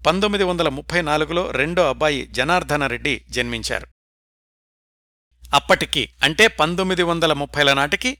[0.06, 3.88] పంతొమ్మిది వందల ముప్పై నాలుగులో రెండో అబ్బాయి జనార్దనరెడ్డి జన్మించారు.
[5.54, 8.18] అప్పటికి అంటే పంతొమ్మిది వందల ముప్పైల నాటికి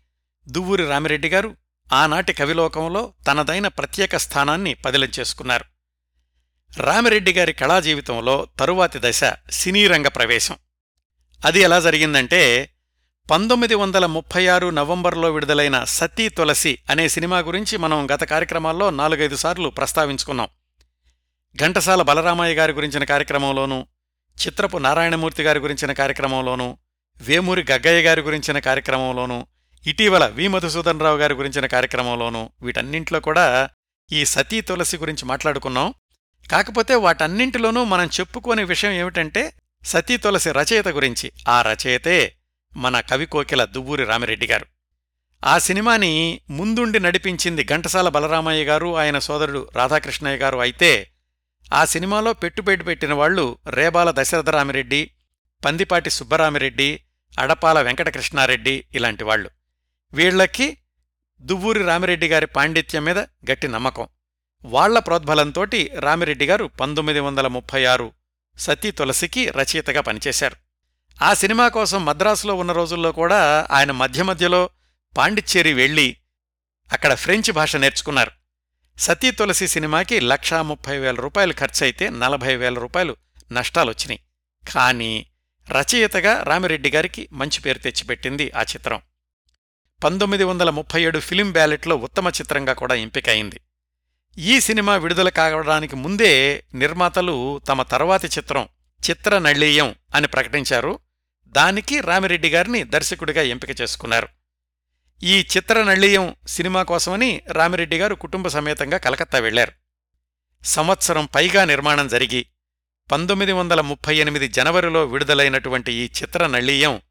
[0.48, 1.58] దువ్వూరి రామిరెడ్డి గారు
[1.94, 5.66] ఆనాటి కవిలోకంలో తనదైన ప్రత్యేక స్థానాన్ని పదిలంచేసుకున్నారు
[6.78, 9.22] రామిరెడ్డి గారి కళాజీవితంలో తరువాతి దశ
[9.52, 10.58] సినీరంగ ప్రవేశం.
[11.46, 12.70] అది ఎలా జరిగిందంటే
[13.32, 19.36] పంతొమ్మిది వందల ముప్పై ఆరు నవంబర్లో విడుదలైన సతీ తులసి అనే సినిమా గురించి మనం గత కార్యక్రమాల్లో నాలుగైదు
[19.36, 20.48] సార్లు ప్రస్తావించుకున్నాం.
[21.60, 23.88] ఘంటసాల బలరామయ్య గారి గురించిన కార్యక్రమంలోనూ
[24.46, 26.78] చిత్రపు నారాయణమూర్తి గారి గురించిన కార్యక్రమంలోనూ
[27.22, 29.48] వేమూరి గగ్గయ్య గారి గురించిన కార్యక్రమంలోనూ
[29.88, 33.70] ఇటీవల వి మధుసూదన్ రావు గారి గురించిన కార్యక్రమంలోనూ వీటన్నింట్లో కూడా
[34.12, 35.94] ఈ సతీ తులసి గురించి మాట్లాడుకున్నాం.
[36.52, 39.54] కాకపోతే వాటన్నింటిలోనూ మనం చెప్పుకోని విషయం ఏమిటంటే
[39.84, 42.36] సతీ తులసి రచయిత గురించి ఆ రచయితే
[42.78, 44.66] మన కవి కోకిల దువ్వూరి రామిరెడ్డి గారు.
[45.46, 51.12] ఆ సినిమాని ముందుండి నడిపించింది ఘంటసాల బలరామయ్య గారు ఆయన సోదరుడు రాధాకృష్ణయ్య గారు అయితే
[51.74, 55.12] ఆ సినిమాలో పెట్టుబడి పెట్టిన వాళ్ళు రేబాల దశరథరామిరెడ్డి
[55.66, 57.02] పందిపాటి సుబ్బరామిరెడ్డి
[57.40, 59.50] అడపాల వెంకటకృష్ణారెడ్డి ఇలాంటి వాళ్ళు
[60.14, 60.78] వీళ్ళకి
[61.42, 64.08] దువ్వూరి రామిరెడ్డి గారి పాండిత్యం మీద గట్టి నమ్మకం.
[64.66, 68.14] వాళ్ళ ప్రోద్బలంతోటి రామిరెడ్డి గారు పంతొమ్మిది వందల ముప్పై ఆరు
[68.58, 70.56] సతీ తులసికి రచయితగా పనిచేశారు.
[71.24, 74.70] ఆ సినిమా కోసం మద్రాసులో ఉన్న రోజుల్లో కూడా ఆయన మధ్య మధ్యలో
[75.18, 76.18] పాండిచ్చేరి వెళ్ళి
[76.94, 78.32] అక్కడ ఫ్రెంచ్ భాష నేర్చుకున్నారు.
[79.00, 83.16] సతీ తులసి సినిమాకి లక్షా ముప్పై వేల రూపాయలు ఖర్చయితే నలభై వేల రూపాయలు
[83.52, 84.20] నష్టాలొచ్చినాయి.
[84.72, 85.26] కానీ
[85.70, 89.02] రచయితగా రామిరెడ్డి గారికి మంచి పేరు తెచ్చిపెట్టింది ఆ చిత్రం.
[90.04, 93.60] పంతొమ్మిది వందల ముప్పై ఏడు ఫిలిం బ్యాలెట్లో ఉత్తమ చిత్రంగా కూడా ఎంపికయింది.
[94.38, 98.68] ఈ సినిమా విడుదల కావడానికి ముందే నిర్మాతలు తమ తర్వాతి చిత్రం
[99.10, 101.00] చిత్ర నళీయం అని ప్రకటించారు.
[101.48, 104.28] దానికి రామిరెడ్డి గారిని దర్శకుడిగా ఎంపిక చేసుకున్నారు.
[105.24, 109.72] ఈ చిత్ర నళీయం సినిమా కోసమని రామిరెడ్డి గారు కుటుంబ సమేతంగా కలకత్తా వెళ్ళారు.
[110.64, 112.46] సంవత్సరం పైగా నిర్మాణం జరిగి
[113.12, 117.02] పంతొమ్మిది వందల ముప్పై ఎనిమిది జనవరిలో విడుదలైనటువంటి ఈ చిత్ర నళీయం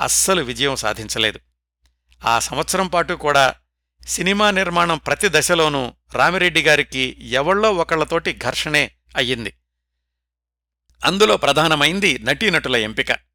[0.00, 1.40] అస్సలు విజయం సాధించలేదు.
[2.24, 3.54] ఆ సంవత్సరం పాటు కూడా
[4.06, 9.54] సినిమా నిర్మాణం ప్రతి దశలోనూ రామిరెడ్డి గారికి ఎవళ్ళో ఒకళ్ళతోటి ఘర్షణే అయ్యింది.
[11.04, 13.33] అందులో ప్రధానమైంది నటీనటుల ఎంపిక.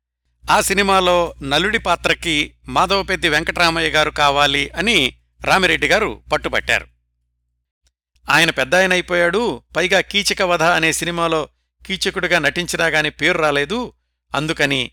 [0.49, 5.13] ఆ సినిమాలో నలుడి పాత్రకి మాధవపెద్ది వెంకటరామయ్య గారు కావాలి అని
[5.43, 6.87] రామిరెడ్డి గారు పట్టుబట్టారు.
[8.29, 11.49] ఆయన పెద్దాయనైపోయాడు పైగా కీచక వధ అనే సినిమాలో
[11.85, 13.93] కీచకుడిగా నటించినా గాని పేరు రాలేదు.
[14.35, 14.91] అందుకని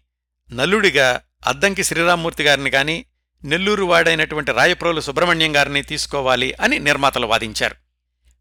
[0.53, 3.05] నల్లుడిగా అద్దంకి శ్రీరామ్మూర్తి గారిని గాని
[3.44, 7.76] నెల్లూరు వాడైనటువంటి రాయప్రోలు సుబ్రహ్మణ్యం గారిని తీసుకోవాలి అని నిర్మాతలు వాదించారు.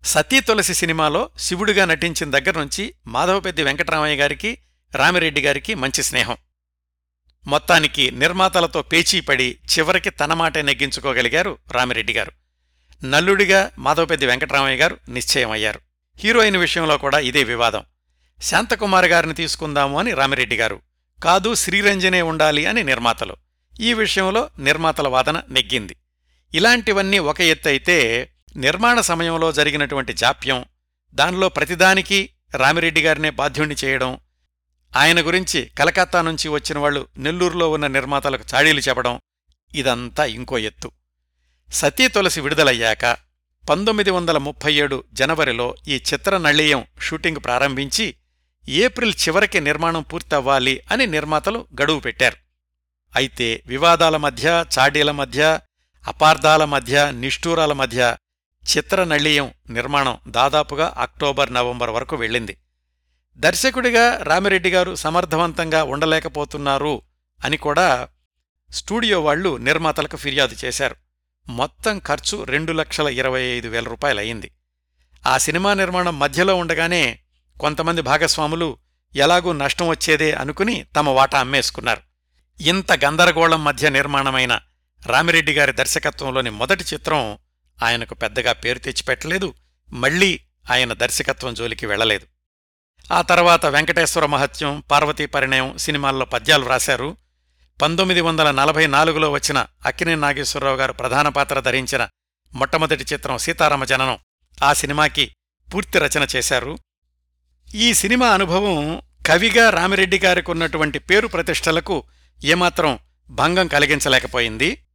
[0.06, 4.58] సతీ తులసి సినిమాలో శివుడిగా నటించిన దగ్గర్నుంచి మాధవపెద్ది వెంకటరామయ్య గారికి
[4.96, 6.38] రామిరెడ్డి గారికి మంచి స్నేహం.
[7.48, 12.32] మొత్తానికి నిర్మాతలతో పేచీపడి చివరికి తన మాటే నెగ్గించుకోగలిగారు రామిరెడ్డి గారు.
[13.06, 15.80] నల్లుడిగా మాధవపెద్ది వెంకటరామయ్య గారు నిశ్చయమయ్యారు.
[16.18, 17.84] హీరోయిన్ విషయంలో కూడా ఇదే వివాదం.
[18.42, 20.82] శాంతకుమార్ గారిని తీసుకుందాము అని రామిరెడ్డి గారు.
[21.24, 23.36] కాదు శ్రీరంజనే ఉండాలి అని నిర్మాతలు.
[23.80, 25.96] ఈ విషయంలో నిర్మాతల వాదన నెగ్గింది.
[26.54, 30.66] ఇలాంటివన్నీ ఒక ఎత్తైతే నిర్మాణ సమయంలో జరిగినటువంటి జాప్యం
[31.14, 34.18] దానిలో ప్రతిదానికి రామిరెడ్డి గారినే బాధ్యుణ్ణి చేయడం
[34.96, 39.20] ఆయన గురించి కలకత్తా నుంచి వచ్చిన వాళ్ళు నెల్లూరులో ఉన్న నిర్మాతలకు చాడీలు చెప్పడం
[39.76, 40.92] ఇదంతా ఇంకో ఎత్తు.
[41.72, 43.18] సతీ తులసి విడుదలయ్యాక
[43.70, 48.16] పంతొమ్మిది వందల ముప్పై ఏడు జనవరిలో ఈ చిత్ర నళీయం షూటింగ్ ప్రారంభించి
[48.70, 52.36] ఏప్రిల్ చివరికి నిర్మాణం పూర్తవ్వాలి అని నిర్మాతలు గడువు పెట్టారు.
[53.16, 55.60] అయితే వివాదాల మధ్య చాడీల మధ్య
[56.08, 58.18] అపార్థాల మధ్య నిష్ఠూరాల మధ్య
[58.78, 62.58] చిత్రనళీయం నిర్మాణం దాదాపుగా అక్టోబర్ నవంబర్ వరకు వెళ్ళింది.
[63.38, 67.02] దర్శకుడిగా రామిరెడ్డి గారు సమర్థవంతంగా ఉండలేకపోతున్నారు
[67.46, 68.08] అని కూడా
[68.72, 70.96] స్టూడియో వాళ్ళు నిర్మాతలకు ఫిర్యాదు చేశారు.
[71.50, 74.52] మొత్తం ఖర్చు రెండు లక్షల ఇరవై ఐదు వేల రూపాయలయ్యింది.
[75.28, 77.20] ఆ సినిమా నిర్మాణం మధ్యలో ఉండగానే
[77.60, 78.78] కొంతమంది భాగస్వాములు
[79.16, 82.02] ఎలాగూ నష్టం వచ్చేదే అనుకుని తమ వాటా అమ్మేసుకున్నారు.
[82.62, 84.60] ఇంత గందరగోళం మధ్య నిర్మాణమైన
[85.06, 87.38] రామిరెడ్డి గారి దర్శకత్వంలోని మొదటి చిత్రం
[87.84, 89.54] ఆయనకు పెద్దగా పేరు తెచ్చిపెట్టలేదు.
[89.94, 90.40] మళ్ళీ
[90.72, 92.35] ఆయన దర్శకత్వం జోలికి వెళ్ళలేదు
[93.12, 97.18] ఆ తర్వాత వెంకటేశ్వర మహత్యం పార్వతీ పరిణయం సినిమాల్లో పద్యాలు వ్రాశారు
[97.82, 102.08] పంతొమ్మిది వందల నలభై నాలుగులో వచ్చిన అక్కినే నాగేశ్వరరావు గారు ప్రధాన పాత్ర ధరించిన
[102.54, 104.18] మొట్టమొదటి చిత్రం సీతారామ జననం
[104.64, 105.36] ఆ సినిమాకి
[105.74, 106.78] పూర్తి రచన చేశారు.
[107.76, 112.04] ఈ సినిమా అనుభవం కవిగా రామిరెడ్డి గారికి ఉన్నటువంటి పేరు ప్రతిష్టలకు
[112.44, 113.00] ఏమాత్రం
[113.30, 114.86] భంగం కలిగించలేకపోయింది.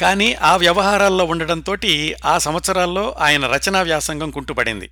[0.00, 4.90] కాని ఆ వ్యవహారాల్లో ఉండడంతోటి ఆ సంవత్సరాల్లో ఆయన రచనా వ్యాసంగం కుంటుపడింది.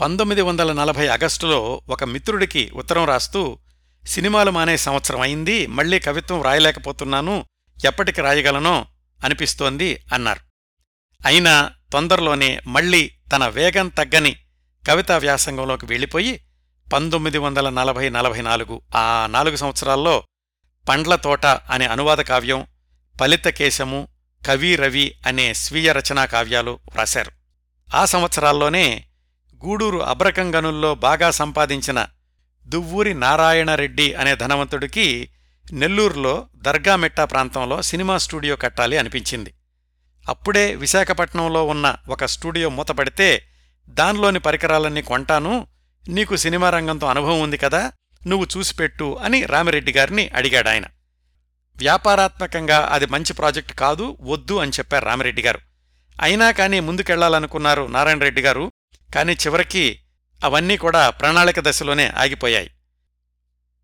[0.00, 3.58] పంతొమ్మిది వందల నలభై ఆగస్టులో ఒక మిత్రుడికి ఉత్తరం రాస్తూ
[4.06, 7.44] సినిమాలు మానే సంవత్సరం అయింది మళ్ళీ కవిత్వం రాయలేకపోతున్నాను
[7.84, 8.86] ఎప్పటికి రాయగలనో
[9.24, 10.40] అనిపిస్తోంది అన్నారు.
[11.26, 14.36] అయినా తొందరలోనే మళ్ళీ తన వేగం తగ్గని
[14.88, 16.44] కవితా వ్యాసంగంలోకి వెళ్ళిపోయి
[16.92, 20.22] పంతొమ్మిది వందల నలభై నలభై నాలుగు ఆ నాలుగు సంవత్సరాల్లో
[20.88, 22.66] పండ్ల తోట అనే అనువాద కావ్యం
[23.20, 24.08] ఫలిత కేశము
[24.46, 27.30] కవి రవి అనే స్వీయ రచనా కావ్యాలు వ్రాశారు.
[27.94, 29.06] ఆ సంవత్సరాల్లోనే
[29.64, 32.06] గూడూరు అబ్రకంగనుల్లో బాగా సంపాదించిన
[32.66, 35.30] దువ్వూరి నారాయణరెడ్డి అనే ధనవంతుడికి
[35.72, 39.54] నెల్లూరులో దర్గామెట్టా ప్రాంతంలో సినిమా స్టూడియో కట్టాలి అనిపించింది.
[40.28, 43.44] అప్పుడే విశాఖపట్నంలో ఉన్న ఒక స్టూడియో మూతపడితే
[43.88, 45.66] దానిలోని పరికరాలన్నీ కొంటాను
[46.08, 47.92] నీకు సినిమా రంగంతో అనుభవం ఉంది కదా
[48.26, 50.84] నువ్వు చూసిపెట్టు అని రామిరెడ్డి గారిని అడిగాడాయన.
[51.76, 55.60] వ్యాపారాత్మకంగా అది మంచి ప్రాజెక్ట్ కాదు వద్దు అని చెప్పారు రామిరెడ్డి గారు.
[56.20, 58.72] అయినా కానీ ముందుకెళ్ళాలనుకున్నారు నారాయణ రెడ్డి గారు.
[59.14, 60.00] కానీ చివరికి
[60.44, 62.70] అవన్నీ కూడా ప్రణాళిక దశలోనే ఆగిపోయాయి.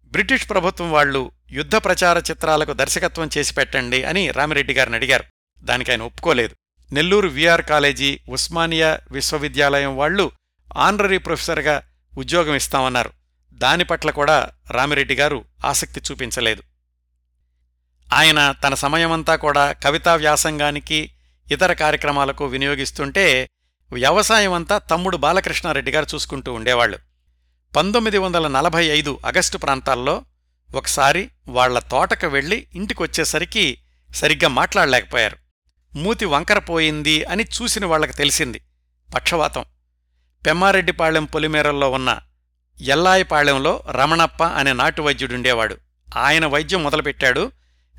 [0.04, 5.24] బ్రిటిష్ ప్రభుత్వం వాళ్ళు యుద్ధ ప్రచార చిత్రాలకు దర్శకత్వం చేసి పెట్టండి అని రామిరెడ్డి గారిని అడిగారు.
[5.60, 6.54] దానికి ఆయన ఒప్పుకోలేదు.
[6.92, 10.32] నెల్లూరు విఆర్ కాలేజీ ఉస్మానియా విశ్వవిద్యాలయం వాళ్ళు
[10.76, 11.82] ఆనరీ ప్రొఫెసర్గా
[12.18, 13.10] ఉద్యోగం ఇస్తామన్నారు.
[13.52, 16.62] దాని పట్ల కూడా రామిరెడ్డి గారు ఆసక్తి చూపించలేదు.
[18.12, 21.10] ఆయన తన సమయమంతా కూడా కవితా వ్యాసంగానికి
[21.52, 23.48] ఇతర కార్యక్రమాలకు వినియోగిస్తుంటే
[23.92, 26.98] వ్యవసాయం అంతా తమ్ముడు బాలకృష్ణారెడ్డి గారు చూసుకుంటూ ఉండేవాళ్ళు
[27.76, 30.24] పంతొమ్మిది వందల నలభై ఐదు ఆగస్టు ప్రాంతాల్లో
[30.74, 33.78] ఒకసారి వాళ్ళ తోటకు వెళ్ళి ఇంటికొచ్చేసరికి
[34.14, 35.36] సరిగ్గా మాట్లాడలేకపోయారు.
[35.96, 38.60] మూతి వంకరపోయింది అని చూసిన వాళ్ళకు తెలిసింది.
[39.14, 39.64] పక్షవాతం.
[40.46, 42.18] పెమ్మారెడ్డిపాళెం పొలిమేరల్లో ఉన్న
[42.80, 45.76] ఎల్లాయిపాళెంలో రమణప్ప అనే నాటు వైద్యుడుండేవాడు.
[46.16, 47.52] ఆయన వైద్యం మొదలుపెట్టాడు.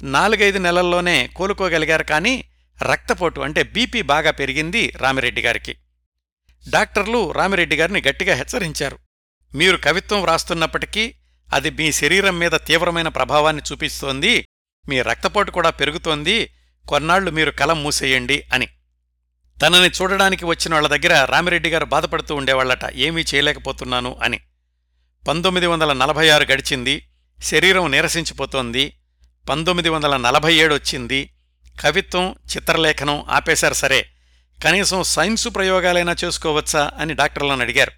[0.03, 2.43] నాలుగైదు నెలల్లోనే కోలుకోగలిగారు కానీ
[2.83, 5.75] రక్తపోటు అంటే బీపీ బాగా పెరిగింది రామిరెడ్డి గారికి.
[6.69, 8.97] డాక్టర్లు రామిరెడ్డి గారిని గట్టిగా హెచ్చరించారు.
[9.55, 11.13] మీరు కవిత్వం వ్రాస్తున్నప్పటికీ
[11.53, 14.47] అది మీ శరీరం మీద తీవ్రమైన ప్రభావాన్ని చూపిస్తోంది
[14.89, 16.53] మీ రక్తపోటు కూడా పెరుగుతోంది
[16.89, 18.67] కొన్నాళ్ళు మీరు కలం మూసేయండి అని.
[19.61, 24.39] తనని చూడడానికి వచ్చిన వాళ్ళ దగ్గర రామిరెడ్డి గారు బాధపడుతూ ఉండేవాళ్ళట ఏమీ చేయలేకపోతున్నాను అని.
[25.27, 27.07] పంతొమ్మిది వందల నలభై ఆరు గడిచింది
[27.41, 28.97] శరీరం నీరసించిపోతోంది
[29.49, 31.33] పంతొమ్మిది వందల నలభై ఏడు వచ్చింది
[31.81, 34.09] కవిత్వం చిత్రలేఖనం ఆపేశారు సరే.
[34.63, 37.91] కనీసం సైన్సు ప్రయోగాలైనా చేసుకోవచ్చా అని డాక్టర్లను అడిగారు.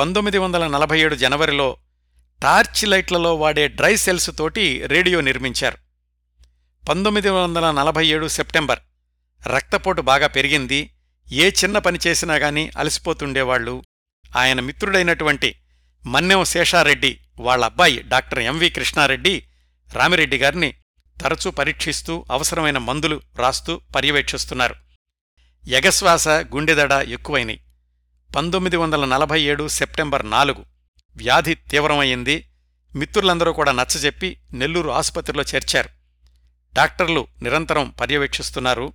[0.00, 1.76] పంతొమ్మిది వందల నలభై ఏడు జనవరిలో
[2.42, 5.78] టార్చ్ లైట్లలో వాడే డ్రై సెల్స్ తోటి రేడియో నిర్మించారు.
[6.88, 8.78] పంతొమ్మిది వందల నలభై ఏడు సెప్టెంబర్.
[9.46, 10.90] రక్తపోటు బాగా పెరిగింది.
[11.32, 13.84] ఏ చిన్న పని చేసినా గాని అలసిపోతుండేవాళ్ళు
[14.36, 15.56] ఆయన మిత్రుడైనటువంటి
[16.06, 19.44] మన్నెం శేషారెడ్డి వాళ్ళ అబ్బాయి డాక్టర్ ఎంవి కృష్ణారెడ్డి
[19.92, 20.74] రామిరెడ్డి గారిని
[21.20, 24.74] తరచూ పరీక్షిస్తూ అవసరమైన మందులు రాస్తూ పర్యవేక్షిస్తున్నారు.
[25.68, 27.64] ఎగశ్వాస గుండెదడ ఎక్కువైనాయి.
[28.36, 30.64] పంతొమ్మిది వందల నలభై ఏడు సెప్టెంబర్ నాలుగు.
[31.16, 32.48] వ్యాధి తీవ్రమయ్యింది.
[32.94, 35.88] మిత్రులందరూ కూడా నచ్చజెప్పి నెల్లూరు ఆసుపత్రిలో చేర్చారు.
[36.74, 38.92] డాక్టర్లు నిరంతరం పర్యవేక్షిస్తున్నారు.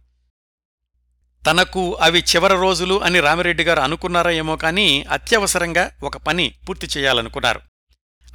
[1.49, 7.61] తనకు అవి చివరి రోజులు అని రామిరెడ్డి గారు అనుకున్నారా ఏమో కానీ అత్యవసరంగా ఒక పని పూర్తి చేయాలనుకున్నారు.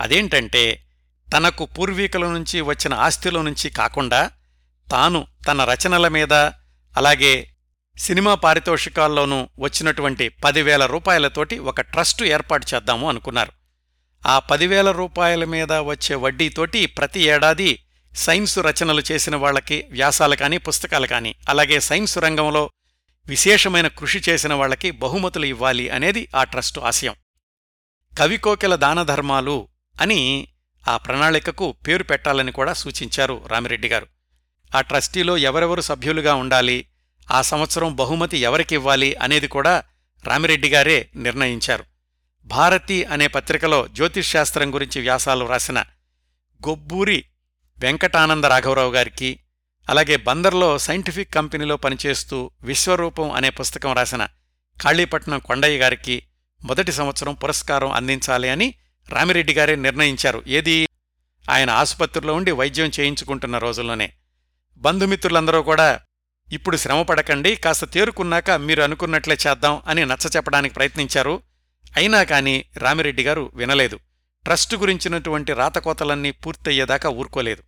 [0.01, 0.85] అదేంటంటే
[1.33, 4.31] తనకు పూర్వీకుల నుంచి వచ్చిన ఆస్తిలో నుంచి కాకుండా
[4.91, 6.33] తాను తన రచనల మీద
[6.97, 7.49] అలాగే
[7.99, 13.53] సినిమా పారితోషికాల్లోనూ వచ్చినటువంటి పదివేల రూపాయలతోటి ఒక ట్రస్టు ఏర్పాటు చేద్దాము అనుకున్నారు.
[14.27, 17.79] ఆ పదివేల రూపాయల మీద వచ్చే వడ్డీతోటి ప్రతి ఏడాది
[18.17, 22.71] సైన్సు రచనలు చేసిన వాళ్ళకి వ్యాసాలు కానీ పుస్తకాలు కానీ అలాగే సైన్సు రంగంలో
[23.27, 27.15] విశేషమైన కృషి చేసిన వాళ్ళకి బహుమతులు ఇవ్వాలి అనేది ఆ ట్రస్టు ఆశయం.
[28.19, 29.69] కవికోకిల దానధర్మాలు
[30.01, 30.49] అని
[30.89, 34.07] ఆ ప్రణాళికకు పేరు పెట్టాలని కూడా సూచించారు రామిరెడ్డి గారు.
[34.77, 36.87] ఆ ట్రస్టీలో ఎవరెవరు సభ్యులుగా ఉండాలి
[37.31, 39.83] ఆ సంవత్సరం బహుమతి ఎవరికివ్వాలి అనేది కూడా
[40.27, 41.85] రామిరెడ్డి గారే నిర్ణయించారు.
[42.45, 45.85] భారతి అనే పత్రికలో జ్యోతిష్శాస్త్రం గురించి వ్యాసాలు రాసిన
[46.69, 47.25] గొబ్బూరి
[47.79, 49.39] వెంకటానంద రాఘవరావు గారికి
[49.89, 54.29] అలాగే బందర్లో సైంటిఫిక్ కంపెనీలో పనిచేస్తూ విశ్వరూపం అనే పుస్తకం రాసిన
[54.81, 56.23] కాళీపట్నం కొండయ్య గారికి
[56.65, 58.75] మొదటి సంవత్సరం పురస్కారం అందించాలి అని
[59.11, 60.43] రామిరెడ్డి గారే నిర్ణయించారు.
[60.47, 60.89] ఏది?
[61.51, 64.13] ఆయన ఆసుపత్రిలో ఉండి వైద్యం చేయించుకుంటున్న రోజుల్లోనే.
[64.77, 66.01] బంధుమిత్రులందరూ కూడా
[66.53, 71.43] ఇప్పుడు శ్రమపడకండి కాస్త తేరుకున్నాక మీరు అనుకున్నట్లే చేద్దాం అని నచ్చచెప్పడానికి ప్రయత్నించారు.
[71.97, 73.97] అయినా కాని రామిరెడ్డి గారు వినలేదు.
[74.45, 77.63] ట్రస్టు గురించినటువంటి రాతకోతలన్నీ పూర్తయ్యేదాకా ఊరుకోలేదు.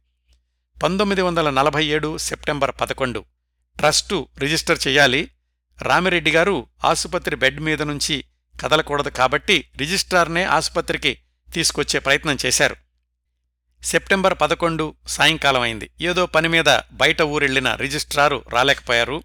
[0.83, 3.25] పంతొమ్మిది వందల నలభై ఏడు సెప్టెంబర్ పదకొండు.
[3.79, 5.31] ట్రస్టు రిజిస్టర్ చెయ్యాలి
[5.83, 8.25] రామిరెడ్డి గారు ఆసుపత్రి బెడ్ మీద నుంచి
[8.61, 11.19] కదలకూడదు కాబట్టి రిజిస్ట్రార్నే ఆసుపత్రికి
[11.53, 12.77] తీసుకొచ్చే ప్రయత్నం చేశారు.
[13.83, 15.91] సెప్టెంబర్ పదకొండు సాయంకాలం అయింది.
[16.01, 19.23] ఏదో పని మీద బయట ఊరెళ్ళిన రిజిస్ట్రారు రాలేకపోయారు.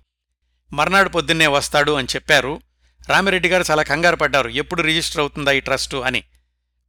[0.74, 2.62] మర్నాడు పొద్దున్నే వస్తాడు అని చెప్పారు.
[3.10, 4.50] రామిరెడ్డి గారు చాలా కంగారు పడ్డారు.
[4.50, 6.24] ఎప్పుడు రిజిస్టర్ అవుతుందా ఈ ట్రస్టు అని.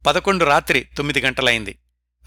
[0.07, 1.79] పదకొండు రాత్రి తొమ్మిది గంటలైంది.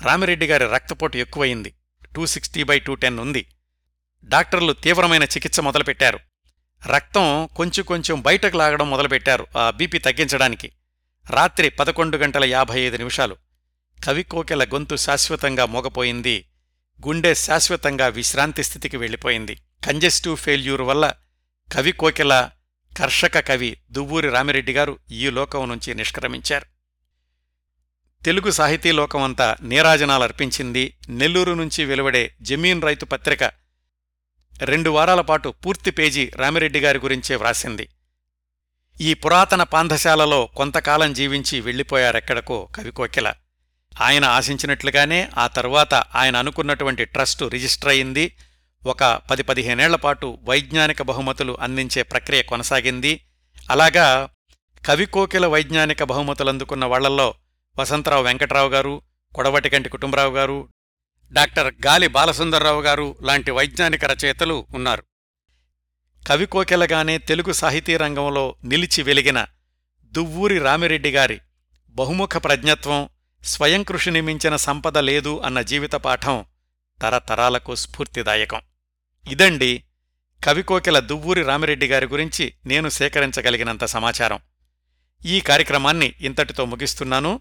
[0.03, 1.75] రామిరెడ్డి గారి రక్తపోటు ఎక్కువయింది
[2.17, 3.47] two sixty by two ten ఉంది.
[4.25, 6.19] డాక్టర్లు తీవ్రమైన చికిత్స మొదలుపెట్టారు.
[6.87, 10.73] రక్తం కొంచెం కొంచెం బయటకు లాగడం మొదలుపెట్టారు ఆ బీపీ తగ్గించడానికి.
[11.31, 13.37] రాత్రి పదకొండు గంటల యాభై ఐదు నిమిషాలు.
[14.05, 16.49] కవికోకెల గొంతు శాశ్వతంగా మోగపోయింది.
[17.07, 19.55] గుండె శాశ్వతంగా విశ్రాంతి స్థితికి వెళ్ళిపోయింది.
[19.87, 21.13] కంజెస్టివ్ ఫెయిల్యూర్ వల్ల
[21.73, 22.51] కవికోకెల
[22.99, 26.67] కర్షక కవి దువ్వూరి రామిరెడ్డి గారు ఈ లోకం నుంచి నిష్క్రమించారు.
[28.25, 33.64] తెలుగు సాహితీ లోకమంతా నీరాజనాలర్పించింది నెల్లూరు నుంచి వెలువడే జమీన్ రైతు పత్రిక
[34.63, 37.89] రెండు వారాల పాటు పూర్తి పేజీ రామిరెడ్డి గారి గురించే వ్రాసింది.
[39.01, 43.35] ఈ పురాతన పాంధశాలలో కొంతకాలం జీవించి వెళ్ళిపోయారెక్కడకో కవికోకిల
[44.01, 48.37] ఆయన ఆశించినట్లుగానే ఆ తరువాత ఆయన అనుకున్నటువంటి ట్రస్టు రిజిస్టర్ అయింది.
[48.87, 53.21] ఒక పది పదిహేనేళ్ళ పాటు వైజ్ఞానిక బహుమతులు అందించే ప్రక్రియ కొనసాగింది.
[53.71, 54.29] అలాగా
[54.87, 57.35] కవికోకిల వైజ్ఞానిక బహుమతులు అందుకున్న వాళ్ళల్లో
[57.79, 59.03] వసంతరావు వెంకట్రావు గారు
[59.35, 60.69] కొడవటికంటి కుటుంబరావు గారు
[61.35, 65.05] డాక్టర్ గాలి బాలసుందర్రావు గారు లాంటి వైజ్ఞానిక రచయితలు ఉన్నారు.
[66.29, 69.47] కవికోకిలగానే తెలుగు సాహితీ రంగంలో నిలిచి వెలిగిన
[70.05, 71.41] దువ్వూరి రామిరెడ్డి గారి
[71.89, 73.09] బహుముఖ ప్రజ్ఞత్వం
[73.45, 76.45] స్వయం కృషిని మించిన సంపద లేదు అన్న జీవిత పాఠం
[77.03, 78.61] తరతరాలకు స్ఫూర్తిదాయకం.
[79.31, 79.85] ఇదండి
[80.45, 84.39] కవికోకిల దువ్వూరి రామిరెడ్డి గారి గురించి నేను సేకరించగలిగినంత సమాచారం.
[85.25, 87.41] ఈ కార్యక్రమాన్ని ఇంతటితో ముగిస్తున్నాను.